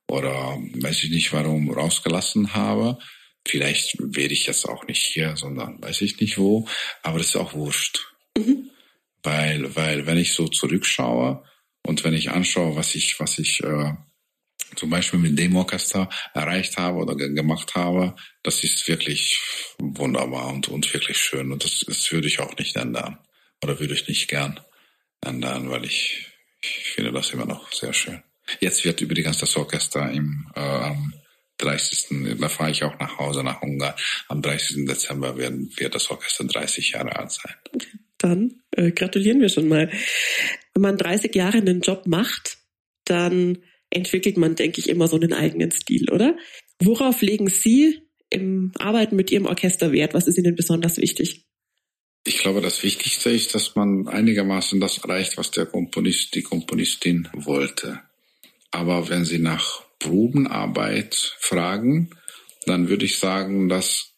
[0.07, 2.97] oder weiß ich nicht warum rausgelassen habe.
[3.45, 6.67] Vielleicht wäre ich jetzt auch nicht hier, sondern weiß ich nicht wo,
[7.01, 8.13] aber das ist auch wurscht.
[9.21, 11.43] Weil, weil wenn ich so zurückschaue
[11.85, 13.93] und wenn ich anschaue, was ich, was ich äh,
[14.76, 19.39] zum Beispiel mit dem Orchester erreicht habe oder gemacht habe, das ist wirklich
[19.80, 21.51] wunderbar und, und wirklich schön.
[21.51, 23.19] Und das, das würde ich auch nicht ändern.
[23.63, 24.59] Oder würde ich nicht gern
[25.21, 26.28] ändern, weil ich,
[26.61, 28.21] ich finde das immer noch sehr schön.
[28.59, 31.13] Jetzt wird übrigens das Orchester im äh, am
[31.57, 32.38] 30.
[32.39, 33.95] Da fahre ich auch nach Hause nach Ungarn.
[34.28, 34.86] Am 30.
[34.86, 37.53] Dezember werden wird das Orchester 30 Jahre alt sein.
[38.17, 39.89] Dann äh, gratulieren wir schon mal.
[40.74, 42.57] Wenn man 30 Jahre einen Job macht,
[43.05, 43.63] dann
[43.95, 46.35] entwickelt man, denke ich, immer so einen eigenen Stil, oder?
[46.79, 50.13] Worauf legen Sie im Arbeiten mit Ihrem Orchester Wert?
[50.13, 51.45] Was ist Ihnen besonders wichtig?
[52.25, 57.27] Ich glaube, das Wichtigste ist, dass man einigermaßen das erreicht, was der Komponist, die Komponistin
[57.33, 58.01] wollte.
[58.71, 62.09] Aber wenn Sie nach Probenarbeit fragen,
[62.65, 64.13] dann würde ich sagen, dass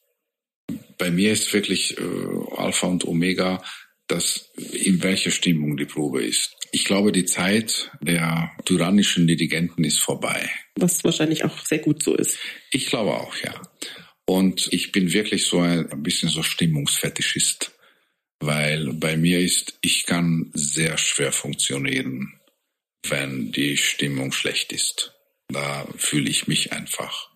[0.97, 2.01] bei mir ist wirklich äh,
[2.55, 3.61] Alpha und Omega,
[4.07, 6.55] dass in welcher Stimmung die Probe ist.
[6.71, 10.49] Ich glaube, die Zeit der tyrannischen Dirigenten ist vorbei.
[10.75, 12.37] Was wahrscheinlich auch sehr gut so ist.
[12.71, 13.61] Ich glaube auch, ja.
[14.25, 17.71] Und ich bin wirklich so ein, ein bisschen so Stimmungsfetischist,
[18.39, 22.39] weil bei mir ist, ich kann sehr schwer funktionieren,
[23.07, 25.13] wenn die Stimmung schlecht ist.
[25.47, 27.29] Da fühle ich mich einfach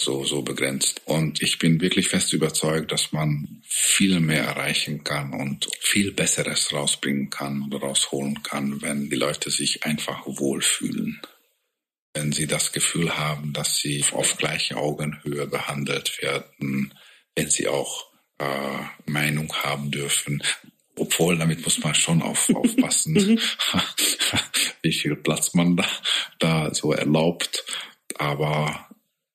[0.00, 1.02] so, so begrenzt.
[1.04, 6.72] Und ich bin wirklich fest überzeugt, dass man viel mehr erreichen kann und viel Besseres
[6.72, 11.20] rausbringen kann oder rausholen kann, wenn die Leute sich einfach wohlfühlen.
[12.12, 16.94] Wenn sie das Gefühl haben, dass sie auf gleicher Augenhöhe behandelt werden,
[17.34, 20.42] wenn sie auch äh, Meinung haben dürfen.
[20.96, 23.40] Obwohl, damit muss man schon auf, aufpassen, mhm.
[24.82, 25.86] wie viel Platz man da,
[26.38, 27.64] da so erlaubt.
[28.16, 28.88] Aber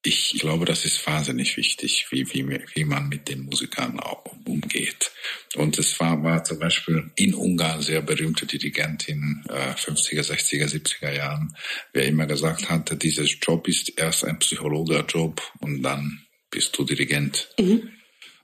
[0.04, 5.12] ich glaube, das ist wahnsinnig wichtig, wie, wie, wie man mit den Musikern auch umgeht.
[5.56, 11.14] Und es war, war zum Beispiel in Ungarn sehr berühmte Dirigentin, äh, 50er, 60er, 70er
[11.14, 11.54] Jahren,
[11.92, 17.50] wer immer gesagt hatte, dieses Job ist erst ein Psychologerjob und dann bist du Dirigent.
[17.60, 17.92] Mhm.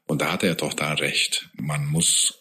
[0.07, 1.49] Und da hatte er doch da recht.
[1.53, 2.33] Man muss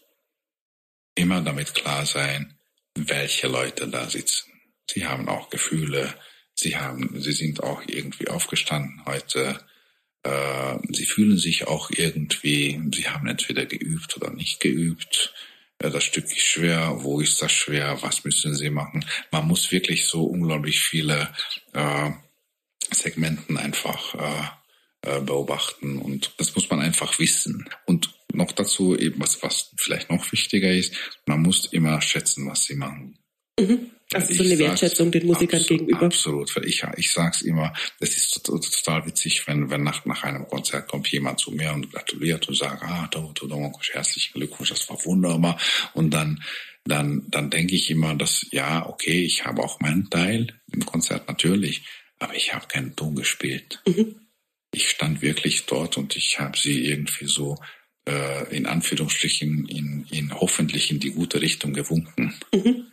[1.15, 2.59] immer damit klar sein,
[2.97, 4.51] welche Leute da sitzen.
[4.91, 6.15] Sie haben auch Gefühle,
[6.55, 9.59] sie haben, sie sind auch irgendwie aufgestanden heute.
[10.23, 15.35] Äh, sie fühlen sich auch irgendwie, sie haben entweder geübt oder nicht geübt.
[15.79, 19.05] Äh, das Stück ist schwer, wo ist das schwer, was müssen sie machen?
[19.31, 21.33] Man muss wirklich so unglaublich viele
[21.73, 22.11] äh,
[22.91, 24.61] Segmenten einfach
[25.27, 27.69] beobachten und das muss man einfach wissen.
[27.85, 30.95] Und noch dazu eben was, was vielleicht noch wichtiger ist,
[31.27, 33.19] man muss immer schätzen, was sie machen.
[33.59, 33.91] Mhm.
[34.13, 36.07] Also so eine Wertschätzung den Musikern absolut, gegenüber.
[36.07, 40.47] Absolut, weil ich, ich sag's immer, es ist total witzig, wenn, wenn nach, nach einem
[40.47, 44.89] Konzert kommt jemand zu mir und gratuliert und sagt, ah, du, du, herzlichen Glückwunsch, das
[44.89, 45.59] war wunderbar.
[45.95, 46.43] Und dann,
[46.85, 51.27] dann, dann denke ich immer, dass, ja, okay, ich habe auch meinen Teil im Konzert
[51.27, 51.83] natürlich,
[52.19, 53.83] aber ich habe keinen Ton gespielt.
[53.87, 54.17] Mhm.
[54.73, 57.57] Ich stand wirklich dort und ich habe sie irgendwie so
[58.07, 62.35] äh, in Anführungsstrichen in, in hoffentlich in die gute Richtung gewunken.
[62.53, 62.87] Mhm.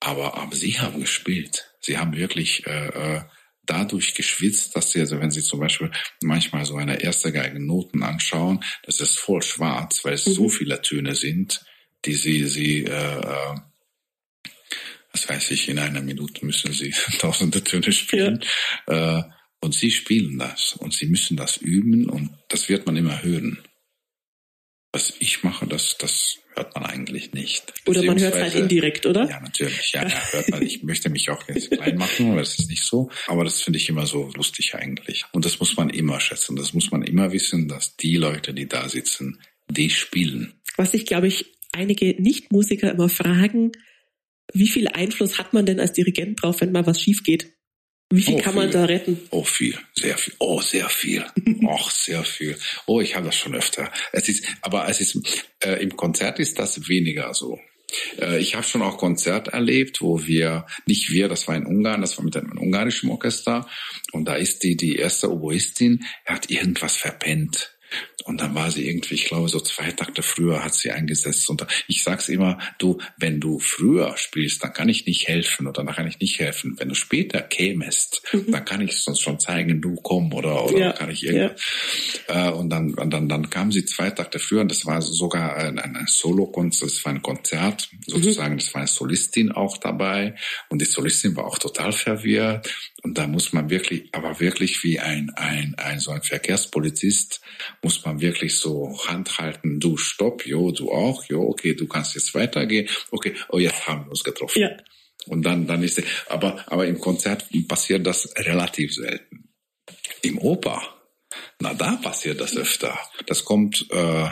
[0.00, 1.72] Aber, aber sie haben gespielt.
[1.80, 3.20] Sie haben wirklich äh, äh,
[3.64, 5.90] dadurch geschwitzt, dass sie, also wenn sie zum Beispiel
[6.22, 10.32] manchmal so eine erste Geige Noten anschauen, das ist voll schwarz, weil es mhm.
[10.32, 11.64] so viele Töne sind,
[12.04, 13.54] die sie, sie äh, äh,
[15.12, 18.44] was weiß ich, in einer Minute müssen sie tausende Töne spielen.
[18.86, 19.20] Ja.
[19.20, 19.22] Äh,
[19.60, 23.58] und sie spielen das und sie müssen das üben und das wird man immer hören.
[24.96, 27.70] Was ich mache, das, das hört man eigentlich nicht.
[27.86, 29.28] Oder man hört halt indirekt, oder?
[29.28, 29.92] Ja, natürlich.
[29.92, 30.62] Ja, ja hört man.
[30.62, 33.10] Ich möchte mich auch nicht klein machen, weil das ist nicht so.
[33.26, 35.26] Aber das finde ich immer so lustig eigentlich.
[35.32, 36.56] Und das muss man immer schätzen.
[36.56, 39.38] Das muss man immer wissen, dass die Leute, die da sitzen,
[39.68, 40.54] die spielen.
[40.78, 43.72] Was ich, glaube ich, einige Nichtmusiker immer fragen,
[44.54, 47.52] wie viel Einfluss hat man denn als Dirigent drauf, wenn mal was schief geht?
[48.10, 49.20] Wie viel oh, kann man da retten?
[49.30, 50.34] Oh, viel, sehr viel.
[50.38, 51.24] Oh, sehr viel.
[51.64, 52.56] Och, sehr viel.
[52.86, 53.90] Oh, ich habe das schon öfter.
[54.12, 55.18] Es ist, aber es ist
[55.64, 57.58] äh, im Konzert ist das weniger so.
[58.20, 62.00] Äh, ich habe schon auch Konzert erlebt, wo wir, nicht wir, das war in Ungarn,
[62.00, 63.68] das war mit einem ungarischen Orchester,
[64.12, 67.75] und da ist die die erste Oboistin, hat irgendwas verpennt
[68.26, 71.48] und dann war sie irgendwie, ich glaube, so zwei Takte früher hat sie eingesetzt.
[71.48, 75.84] Und ich sag's immer, du, wenn du früher spielst, dann kann ich nicht helfen oder
[75.84, 76.74] dann kann ich nicht helfen.
[76.78, 78.50] Wenn du später kämest, mhm.
[78.50, 81.54] dann kann ich sonst schon zeigen, du komm oder, oder ja, kann ich irgendwie.
[82.28, 82.48] Ja.
[82.48, 85.56] Äh, und dann, und dann, dann kam sie zwei Takte früher und das war sogar
[85.56, 88.58] ein, ein Solo-Konzert, das war ein Konzert, sozusagen, mhm.
[88.58, 90.34] das war eine Solistin auch dabei.
[90.68, 92.74] Und die Solistin war auch total verwirrt.
[93.02, 97.40] Und da muss man wirklich, aber wirklich wie ein, ein, ein, so ein Verkehrspolizist,
[97.82, 102.14] muss man wirklich so Hand halten, du stopp, jo, du auch, jo, okay, du kannst
[102.14, 104.60] jetzt weitergehen, okay, oh, jetzt haben wir uns getroffen.
[104.60, 104.70] Ja.
[105.26, 109.48] Und dann, dann ist, aber, aber im Konzert passiert das relativ selten.
[110.22, 110.82] Im Oper,
[111.60, 112.98] na da passiert das öfter.
[113.26, 114.28] Das kommt äh,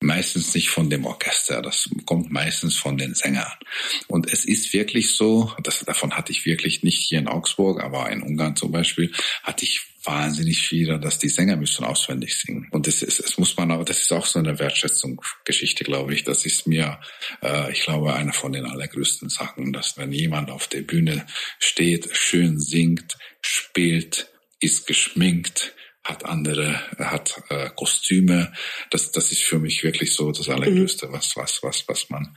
[0.00, 3.52] meistens nicht von dem Orchester, das kommt meistens von den Sängern.
[4.06, 8.10] Und es ist wirklich so, das, davon hatte ich wirklich nicht hier in Augsburg, aber
[8.10, 12.68] in Ungarn zum Beispiel, hatte ich wahnsinnig viele, dass die Sänger müssen auswendig singen.
[12.70, 16.24] Und das ist, es muss man aber, das ist auch so eine Wertschätzungsgeschichte, glaube ich.
[16.24, 17.00] Das ist mir,
[17.42, 21.26] äh, ich glaube, eine von den allergrößten Sachen, dass wenn jemand auf der Bühne
[21.58, 24.30] steht, schön singt, spielt,
[24.60, 25.74] ist geschminkt,
[26.08, 28.52] hat andere, hat äh, Kostüme.
[28.90, 31.12] Das, das ist für mich wirklich so das Allergrößte, mhm.
[31.12, 32.36] was, was, was, was man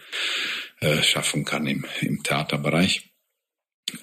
[0.82, 3.10] äh, schaffen kann im, im Theaterbereich.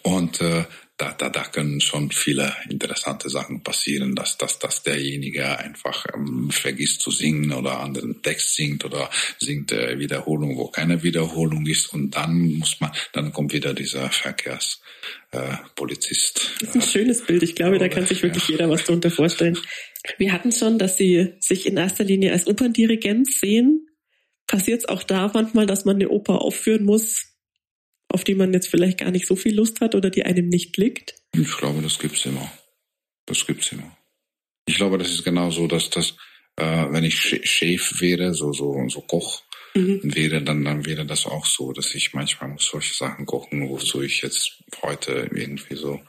[0.03, 0.64] Und äh,
[0.99, 6.51] da, da, da können schon viele interessante Sachen passieren, dass, dass, dass derjenige einfach ähm,
[6.51, 11.94] vergisst zu singen oder anderen Text singt oder singt äh, Wiederholung, wo keine Wiederholung ist
[11.94, 16.38] und dann muss man, dann kommt wieder dieser Verkehrspolizist.
[16.38, 17.44] Äh, das ist ein schönes Bild.
[17.44, 18.57] Ich glaube, oder, da kann sich wirklich ja.
[18.57, 19.57] jeder was darunter vorstellen.
[20.16, 23.86] Wir hatten schon, dass Sie sich in erster Linie als Operndirigent sehen.
[24.49, 27.28] Passiert es auch da manchmal, dass man eine Oper aufführen muss,
[28.09, 30.76] auf die man jetzt vielleicht gar nicht so viel Lust hat oder die einem nicht
[30.76, 31.14] liegt?
[31.36, 32.50] Ich glaube, das gibt's immer.
[33.26, 33.96] Das gibt's immer.
[34.66, 36.14] Ich glaube, das ist genau so, dass das,
[36.56, 39.42] äh, wenn ich Chef wäre, so so so Koch
[39.74, 40.00] mhm.
[40.02, 44.02] wäre, dann dann wäre das auch so, dass ich manchmal muss solche Sachen kochen, wozu
[44.02, 46.00] ich jetzt heute irgendwie so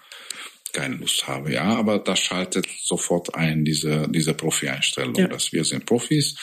[0.71, 1.53] keine Lust habe.
[1.53, 5.27] Ja, aber das schaltet sofort ein diese diese Profi-Einstellung, ja.
[5.27, 6.35] dass wir sind Profis.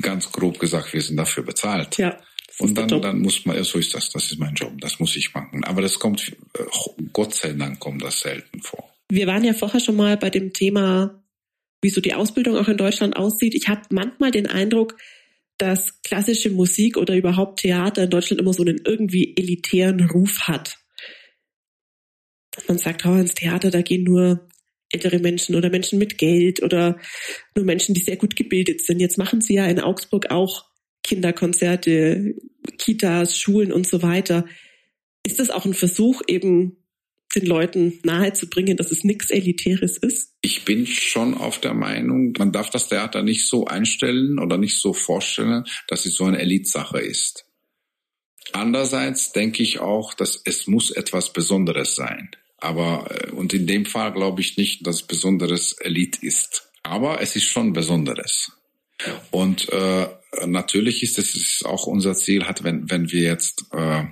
[0.00, 1.98] Ganz grob gesagt, wir sind dafür bezahlt.
[1.98, 2.18] Ja.
[2.58, 5.32] Und dann, dann muss man, so ist das, das ist mein Job, das muss ich
[5.32, 5.62] machen.
[5.64, 6.62] Aber das kommt, äh,
[7.12, 8.92] Gott sei Dank kommt das selten vor.
[9.10, 11.22] Wir waren ja vorher schon mal bei dem Thema,
[11.82, 13.54] wie so die Ausbildung auch in Deutschland aussieht.
[13.54, 14.96] Ich habe manchmal den Eindruck,
[15.56, 20.78] dass klassische Musik oder überhaupt Theater in Deutschland immer so einen irgendwie elitären Ruf hat.
[22.66, 24.48] Man sagt, oh, ins Theater, da gehen nur
[24.90, 26.98] ältere Menschen oder Menschen mit Geld oder
[27.54, 29.00] nur Menschen, die sehr gut gebildet sind.
[29.00, 30.64] Jetzt machen sie ja in Augsburg auch
[31.02, 32.34] Kinderkonzerte,
[32.78, 34.44] Kitas, Schulen und so weiter.
[35.24, 36.76] Ist das auch ein Versuch, eben
[37.34, 40.34] den Leuten nahezubringen, dass es nichts Elitäres ist?
[40.40, 44.80] Ich bin schon auf der Meinung, man darf das Theater nicht so einstellen oder nicht
[44.80, 47.44] so vorstellen, dass es so eine Elitsache ist.
[48.52, 52.30] Andererseits denke ich auch, dass es muss etwas Besonderes sein.
[52.56, 56.70] Aber, äh, und in dem Fall glaube ich nicht, dass Besonderes Elit ist.
[56.82, 58.52] Aber es ist schon Besonderes.
[59.30, 60.08] Und äh,
[60.46, 64.04] natürlich ist es auch unser Ziel, hat, wenn, wenn wir jetzt äh,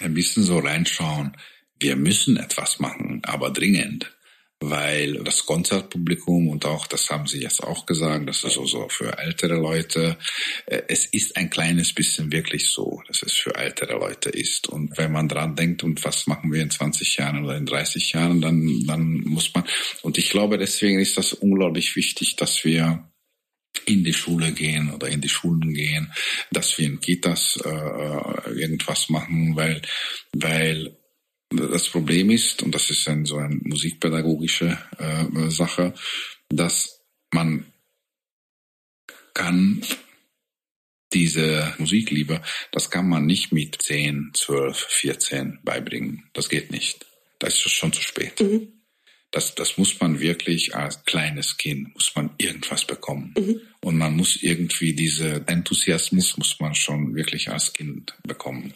[0.00, 1.36] ein bisschen so reinschauen,
[1.80, 4.14] wir müssen etwas machen, aber dringend.
[4.60, 8.88] Weil das Konzertpublikum und auch, das haben Sie jetzt auch gesagt, das ist so, so
[8.88, 10.18] für ältere Leute,
[10.66, 14.66] äh, es ist ein kleines bisschen wirklich so, dass es für ältere Leute ist.
[14.66, 18.14] Und wenn man dran denkt, und was machen wir in 20 Jahren oder in 30
[18.14, 19.62] Jahren, dann, dann muss man,
[20.02, 23.08] und ich glaube, deswegen ist das unglaublich wichtig, dass wir
[23.88, 26.12] in die Schule gehen oder in die Schulen gehen,
[26.50, 29.82] dass wir in Kitas äh, irgendwas machen, weil,
[30.32, 30.96] weil
[31.50, 35.94] das Problem ist, und das ist ein, so eine musikpädagogische äh, Sache,
[36.50, 37.00] dass
[37.32, 37.66] man
[39.32, 39.82] kann
[41.14, 46.28] diese Musikliebe, das kann man nicht mit 10, 12, 14 beibringen.
[46.34, 47.06] Das geht nicht.
[47.38, 48.40] Das ist schon zu spät.
[48.40, 48.77] Mhm.
[49.30, 53.34] Das, das muss man wirklich als kleines Kind, muss man irgendwas bekommen.
[53.36, 53.60] Mhm.
[53.80, 58.74] Und man muss irgendwie diese Enthusiasmus muss man schon wirklich als Kind bekommen.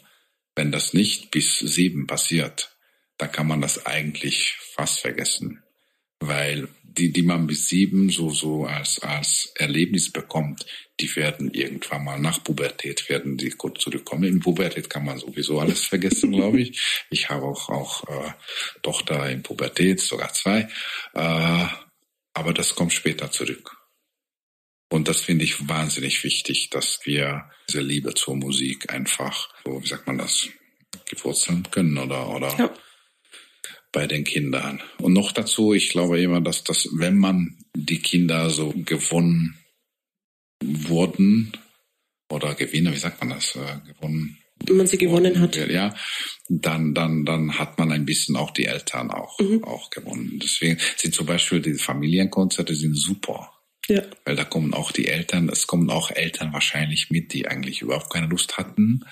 [0.55, 2.77] Wenn das nicht bis sieben passiert,
[3.17, 5.63] dann kann man das eigentlich fast vergessen.
[6.21, 10.67] Weil die, die man bis sieben so, so als, als Erlebnis bekommt,
[11.01, 14.25] die werden irgendwann mal nach Pubertät werden die kurz zurückkommen.
[14.25, 17.05] In Pubertät kann man sowieso alles vergessen, glaube ich.
[17.11, 18.33] Ich habe auch, auch äh,
[18.83, 20.69] Tochter in Pubertät, sogar zwei.
[21.15, 21.67] Äh,
[22.35, 23.77] aber das kommt später zurück.
[24.91, 29.87] Und das finde ich wahnsinnig wichtig, dass wir diese Liebe zur Musik einfach, so wie
[29.87, 30.49] sagt man das,
[31.07, 32.75] gewurzeln können oder, oder ja
[33.93, 34.83] bei den Kindern.
[34.99, 39.59] Und noch dazu, ich glaube immer, dass das, wenn man die Kinder so gewonnen
[40.65, 41.53] wurden
[42.31, 45.57] oder Gewinner, wie sagt man das, äh, gewonnen wenn man sie gewonnen hat.
[45.57, 45.95] Ja,
[46.49, 49.65] dann, dann, dann hat man ein bisschen auch die Eltern auch, mhm.
[49.65, 50.39] auch gewonnen.
[50.43, 53.53] Deswegen sind zum Beispiel die Familienkonzerte sind super.
[53.89, 54.03] Ja.
[54.25, 58.13] Weil da kommen auch die Eltern, es kommen auch Eltern wahrscheinlich mit, die eigentlich überhaupt
[58.13, 59.05] keine Lust hatten,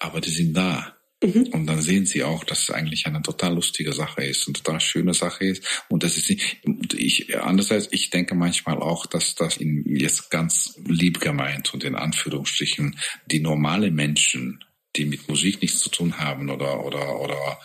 [0.00, 0.95] aber die sind da.
[1.26, 1.48] Mhm.
[1.52, 4.80] Und dann sehen sie auch, dass es eigentlich eine total lustige Sache ist, eine total
[4.80, 5.84] schöne Sache ist.
[5.88, 6.60] Und das ist nicht,
[6.94, 11.96] ich, andererseits, ich denke manchmal auch, dass das in, jetzt ganz lieb gemeint und in
[11.96, 14.64] Anführungsstrichen die normale Menschen,
[14.94, 17.58] die mit Musik nichts zu tun haben oder, oder, oder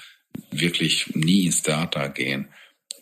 [0.49, 2.47] wirklich nie ins Theater gehen,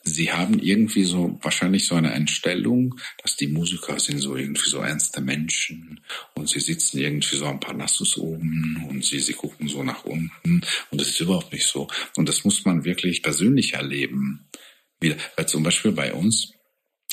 [0.04, 4.80] sie haben irgendwie so wahrscheinlich so eine Einstellung, dass die Musiker sind so irgendwie so
[4.80, 6.02] ernste Menschen
[6.36, 10.62] und sie sitzen irgendwie so am Parnassus oben und sie, sie gucken so nach unten
[10.92, 11.88] und das ist überhaupt nicht so.
[12.16, 14.48] Und das muss man wirklich persönlich erleben.
[15.00, 16.54] Wieder, weil zum Beispiel bei uns,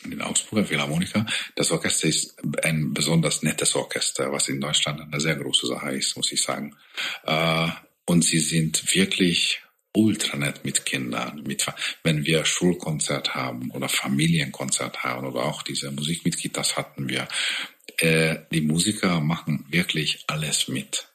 [0.04, 5.36] in Augsburger Philharmoniker, das Orchester ist ein besonders nettes Orchester, was in Deutschland eine sehr
[5.36, 6.76] große Sache ist, muss ich sagen.
[7.24, 7.68] Äh,
[8.06, 9.62] und sie sind wirklich
[9.96, 11.66] ultra nett mit Kindern, mit,
[12.02, 17.26] wenn wir Schulkonzert haben oder Familienkonzert haben oder auch diese Musik mit Kitas hatten wir.
[17.98, 21.08] Äh, die Musiker machen wirklich alles mit.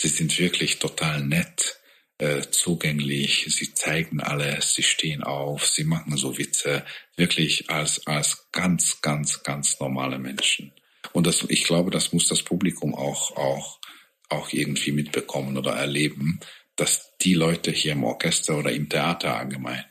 [0.00, 1.80] Sie sind wirklich total nett,
[2.18, 6.84] äh, zugänglich, sie zeigen alles, sie stehen auf, sie machen so Witze,
[7.16, 10.72] wirklich als, als ganz, ganz, ganz normale Menschen.
[11.12, 13.80] Und das, ich glaube, das muss das Publikum auch, auch,
[14.28, 16.40] auch irgendwie mitbekommen oder erleben,
[16.78, 19.84] dass die Leute hier im Orchester oder im Theater allgemein,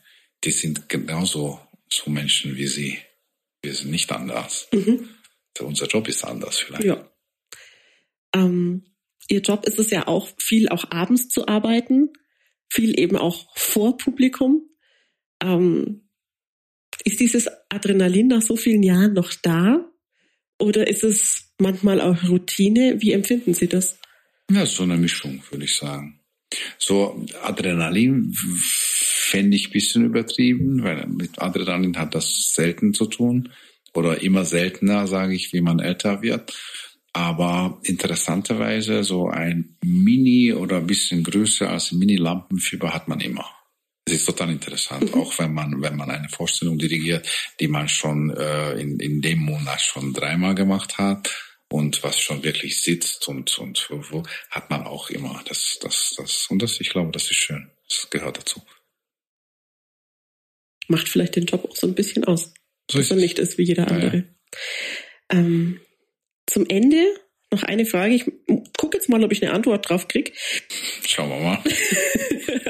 [0.43, 1.59] die sind genauso
[1.89, 2.97] so Menschen wie sie.
[3.61, 4.67] Wir sind nicht anders.
[4.71, 5.09] Mhm.
[5.59, 6.85] Unser Job ist anders vielleicht.
[6.85, 7.11] Ja.
[8.33, 8.85] Ähm,
[9.27, 12.13] ihr Job ist es ja auch, viel auch abends zu arbeiten,
[12.69, 14.69] viel eben auch vor Publikum.
[15.43, 16.09] Ähm,
[17.03, 19.91] ist dieses Adrenalin nach so vielen Jahren noch da?
[20.59, 23.01] Oder ist es manchmal auch Routine?
[23.01, 23.99] Wie empfinden Sie das?
[24.49, 26.21] Ja, so eine Mischung, würde ich sagen.
[26.77, 33.49] So Adrenalin fände ich bisschen übertrieben, weil mit Adrenalin hat das selten zu tun
[33.93, 36.53] oder immer seltener, sage ich, wie man älter wird.
[37.13, 43.45] Aber interessanterweise so ein Mini oder ein bisschen größer als Mini-Lampenfieber hat man immer.
[44.05, 45.21] Es ist total interessant, mhm.
[45.21, 47.27] auch wenn man, wenn man eine Vorstellung dirigiert,
[47.59, 52.43] die man schon äh, in, in dem Monat schon dreimal gemacht hat und was schon
[52.43, 55.43] wirklich sitzt und, und wo, hat man auch immer.
[55.47, 57.69] Das, das, das, und das, ich glaube, das ist schön.
[57.87, 58.61] Das gehört dazu.
[60.87, 62.53] Macht vielleicht den Job auch so ein bisschen aus.
[62.89, 64.17] So dass er nicht ist wie jeder andere.
[64.17, 65.39] Ja, ja.
[65.39, 65.81] Ähm,
[66.45, 67.05] zum Ende
[67.51, 68.15] noch eine Frage.
[68.15, 68.25] Ich
[68.77, 70.33] gucke jetzt mal, ob ich eine Antwort drauf krieg.
[71.05, 71.63] Schauen wir mal.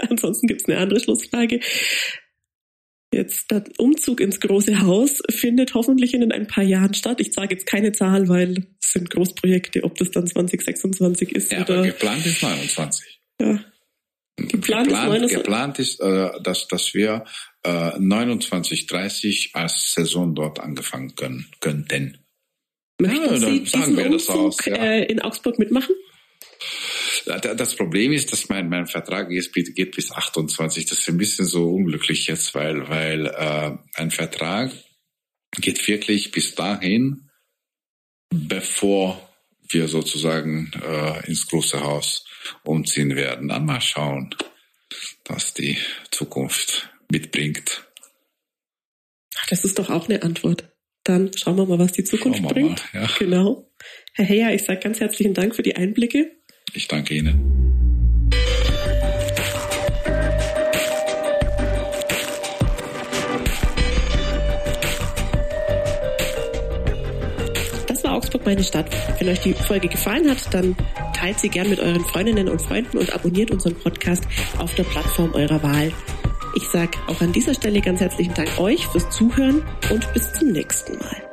[0.10, 1.60] Ansonsten gibt's eine andere Schlussfrage.
[3.18, 7.20] Jetzt der Umzug ins große Haus findet hoffentlich in ein paar Jahren statt.
[7.20, 11.64] Ich sage jetzt keine Zahl, weil es sind Großprojekte, ob das dann 2026 ist ja,
[11.64, 11.80] oder.
[11.80, 13.20] Aber geplant ist 29.
[13.42, 13.60] Ja.
[14.36, 17.26] Geplant, geplant ist, geplant ist äh, dass, dass wir
[17.64, 22.20] äh, 29, 30 als Saison dort angefangen können, könnten.
[23.02, 24.76] Möchten ja, Sie diesen Umzug aus, ja.
[24.76, 25.96] äh, in Augsburg mitmachen?
[27.26, 30.86] Das Problem ist, dass mein, mein Vertrag geht bis 28.
[30.86, 34.72] Das ist ein bisschen so unglücklich jetzt, weil, weil äh, ein Vertrag
[35.60, 37.30] geht wirklich bis dahin,
[38.30, 39.28] bevor
[39.70, 42.26] wir sozusagen äh, ins große Haus
[42.64, 43.50] umziehen werden.
[43.50, 44.34] Dann mal schauen,
[45.26, 45.78] was die
[46.12, 47.86] Zukunft mitbringt.
[49.50, 50.70] Das ist doch auch eine Antwort.
[51.04, 52.84] Dann schauen wir mal, was die Zukunft bringt.
[52.94, 53.10] Mal, ja.
[53.18, 53.72] Genau.
[54.14, 56.37] Herr Heyer, ich sage ganz herzlichen Dank für die Einblicke.
[56.74, 57.58] Ich danke Ihnen.
[67.88, 68.90] Das war Augsburg meine Stadt.
[69.20, 70.76] Wenn euch die Folge gefallen hat, dann
[71.16, 74.26] teilt sie gern mit euren Freundinnen und Freunden und abonniert unseren Podcast
[74.60, 75.92] auf der Plattform eurer Wahl.
[76.56, 80.52] Ich sage auch an dieser Stelle ganz herzlichen Dank euch fürs Zuhören und bis zum
[80.52, 81.27] nächsten Mal.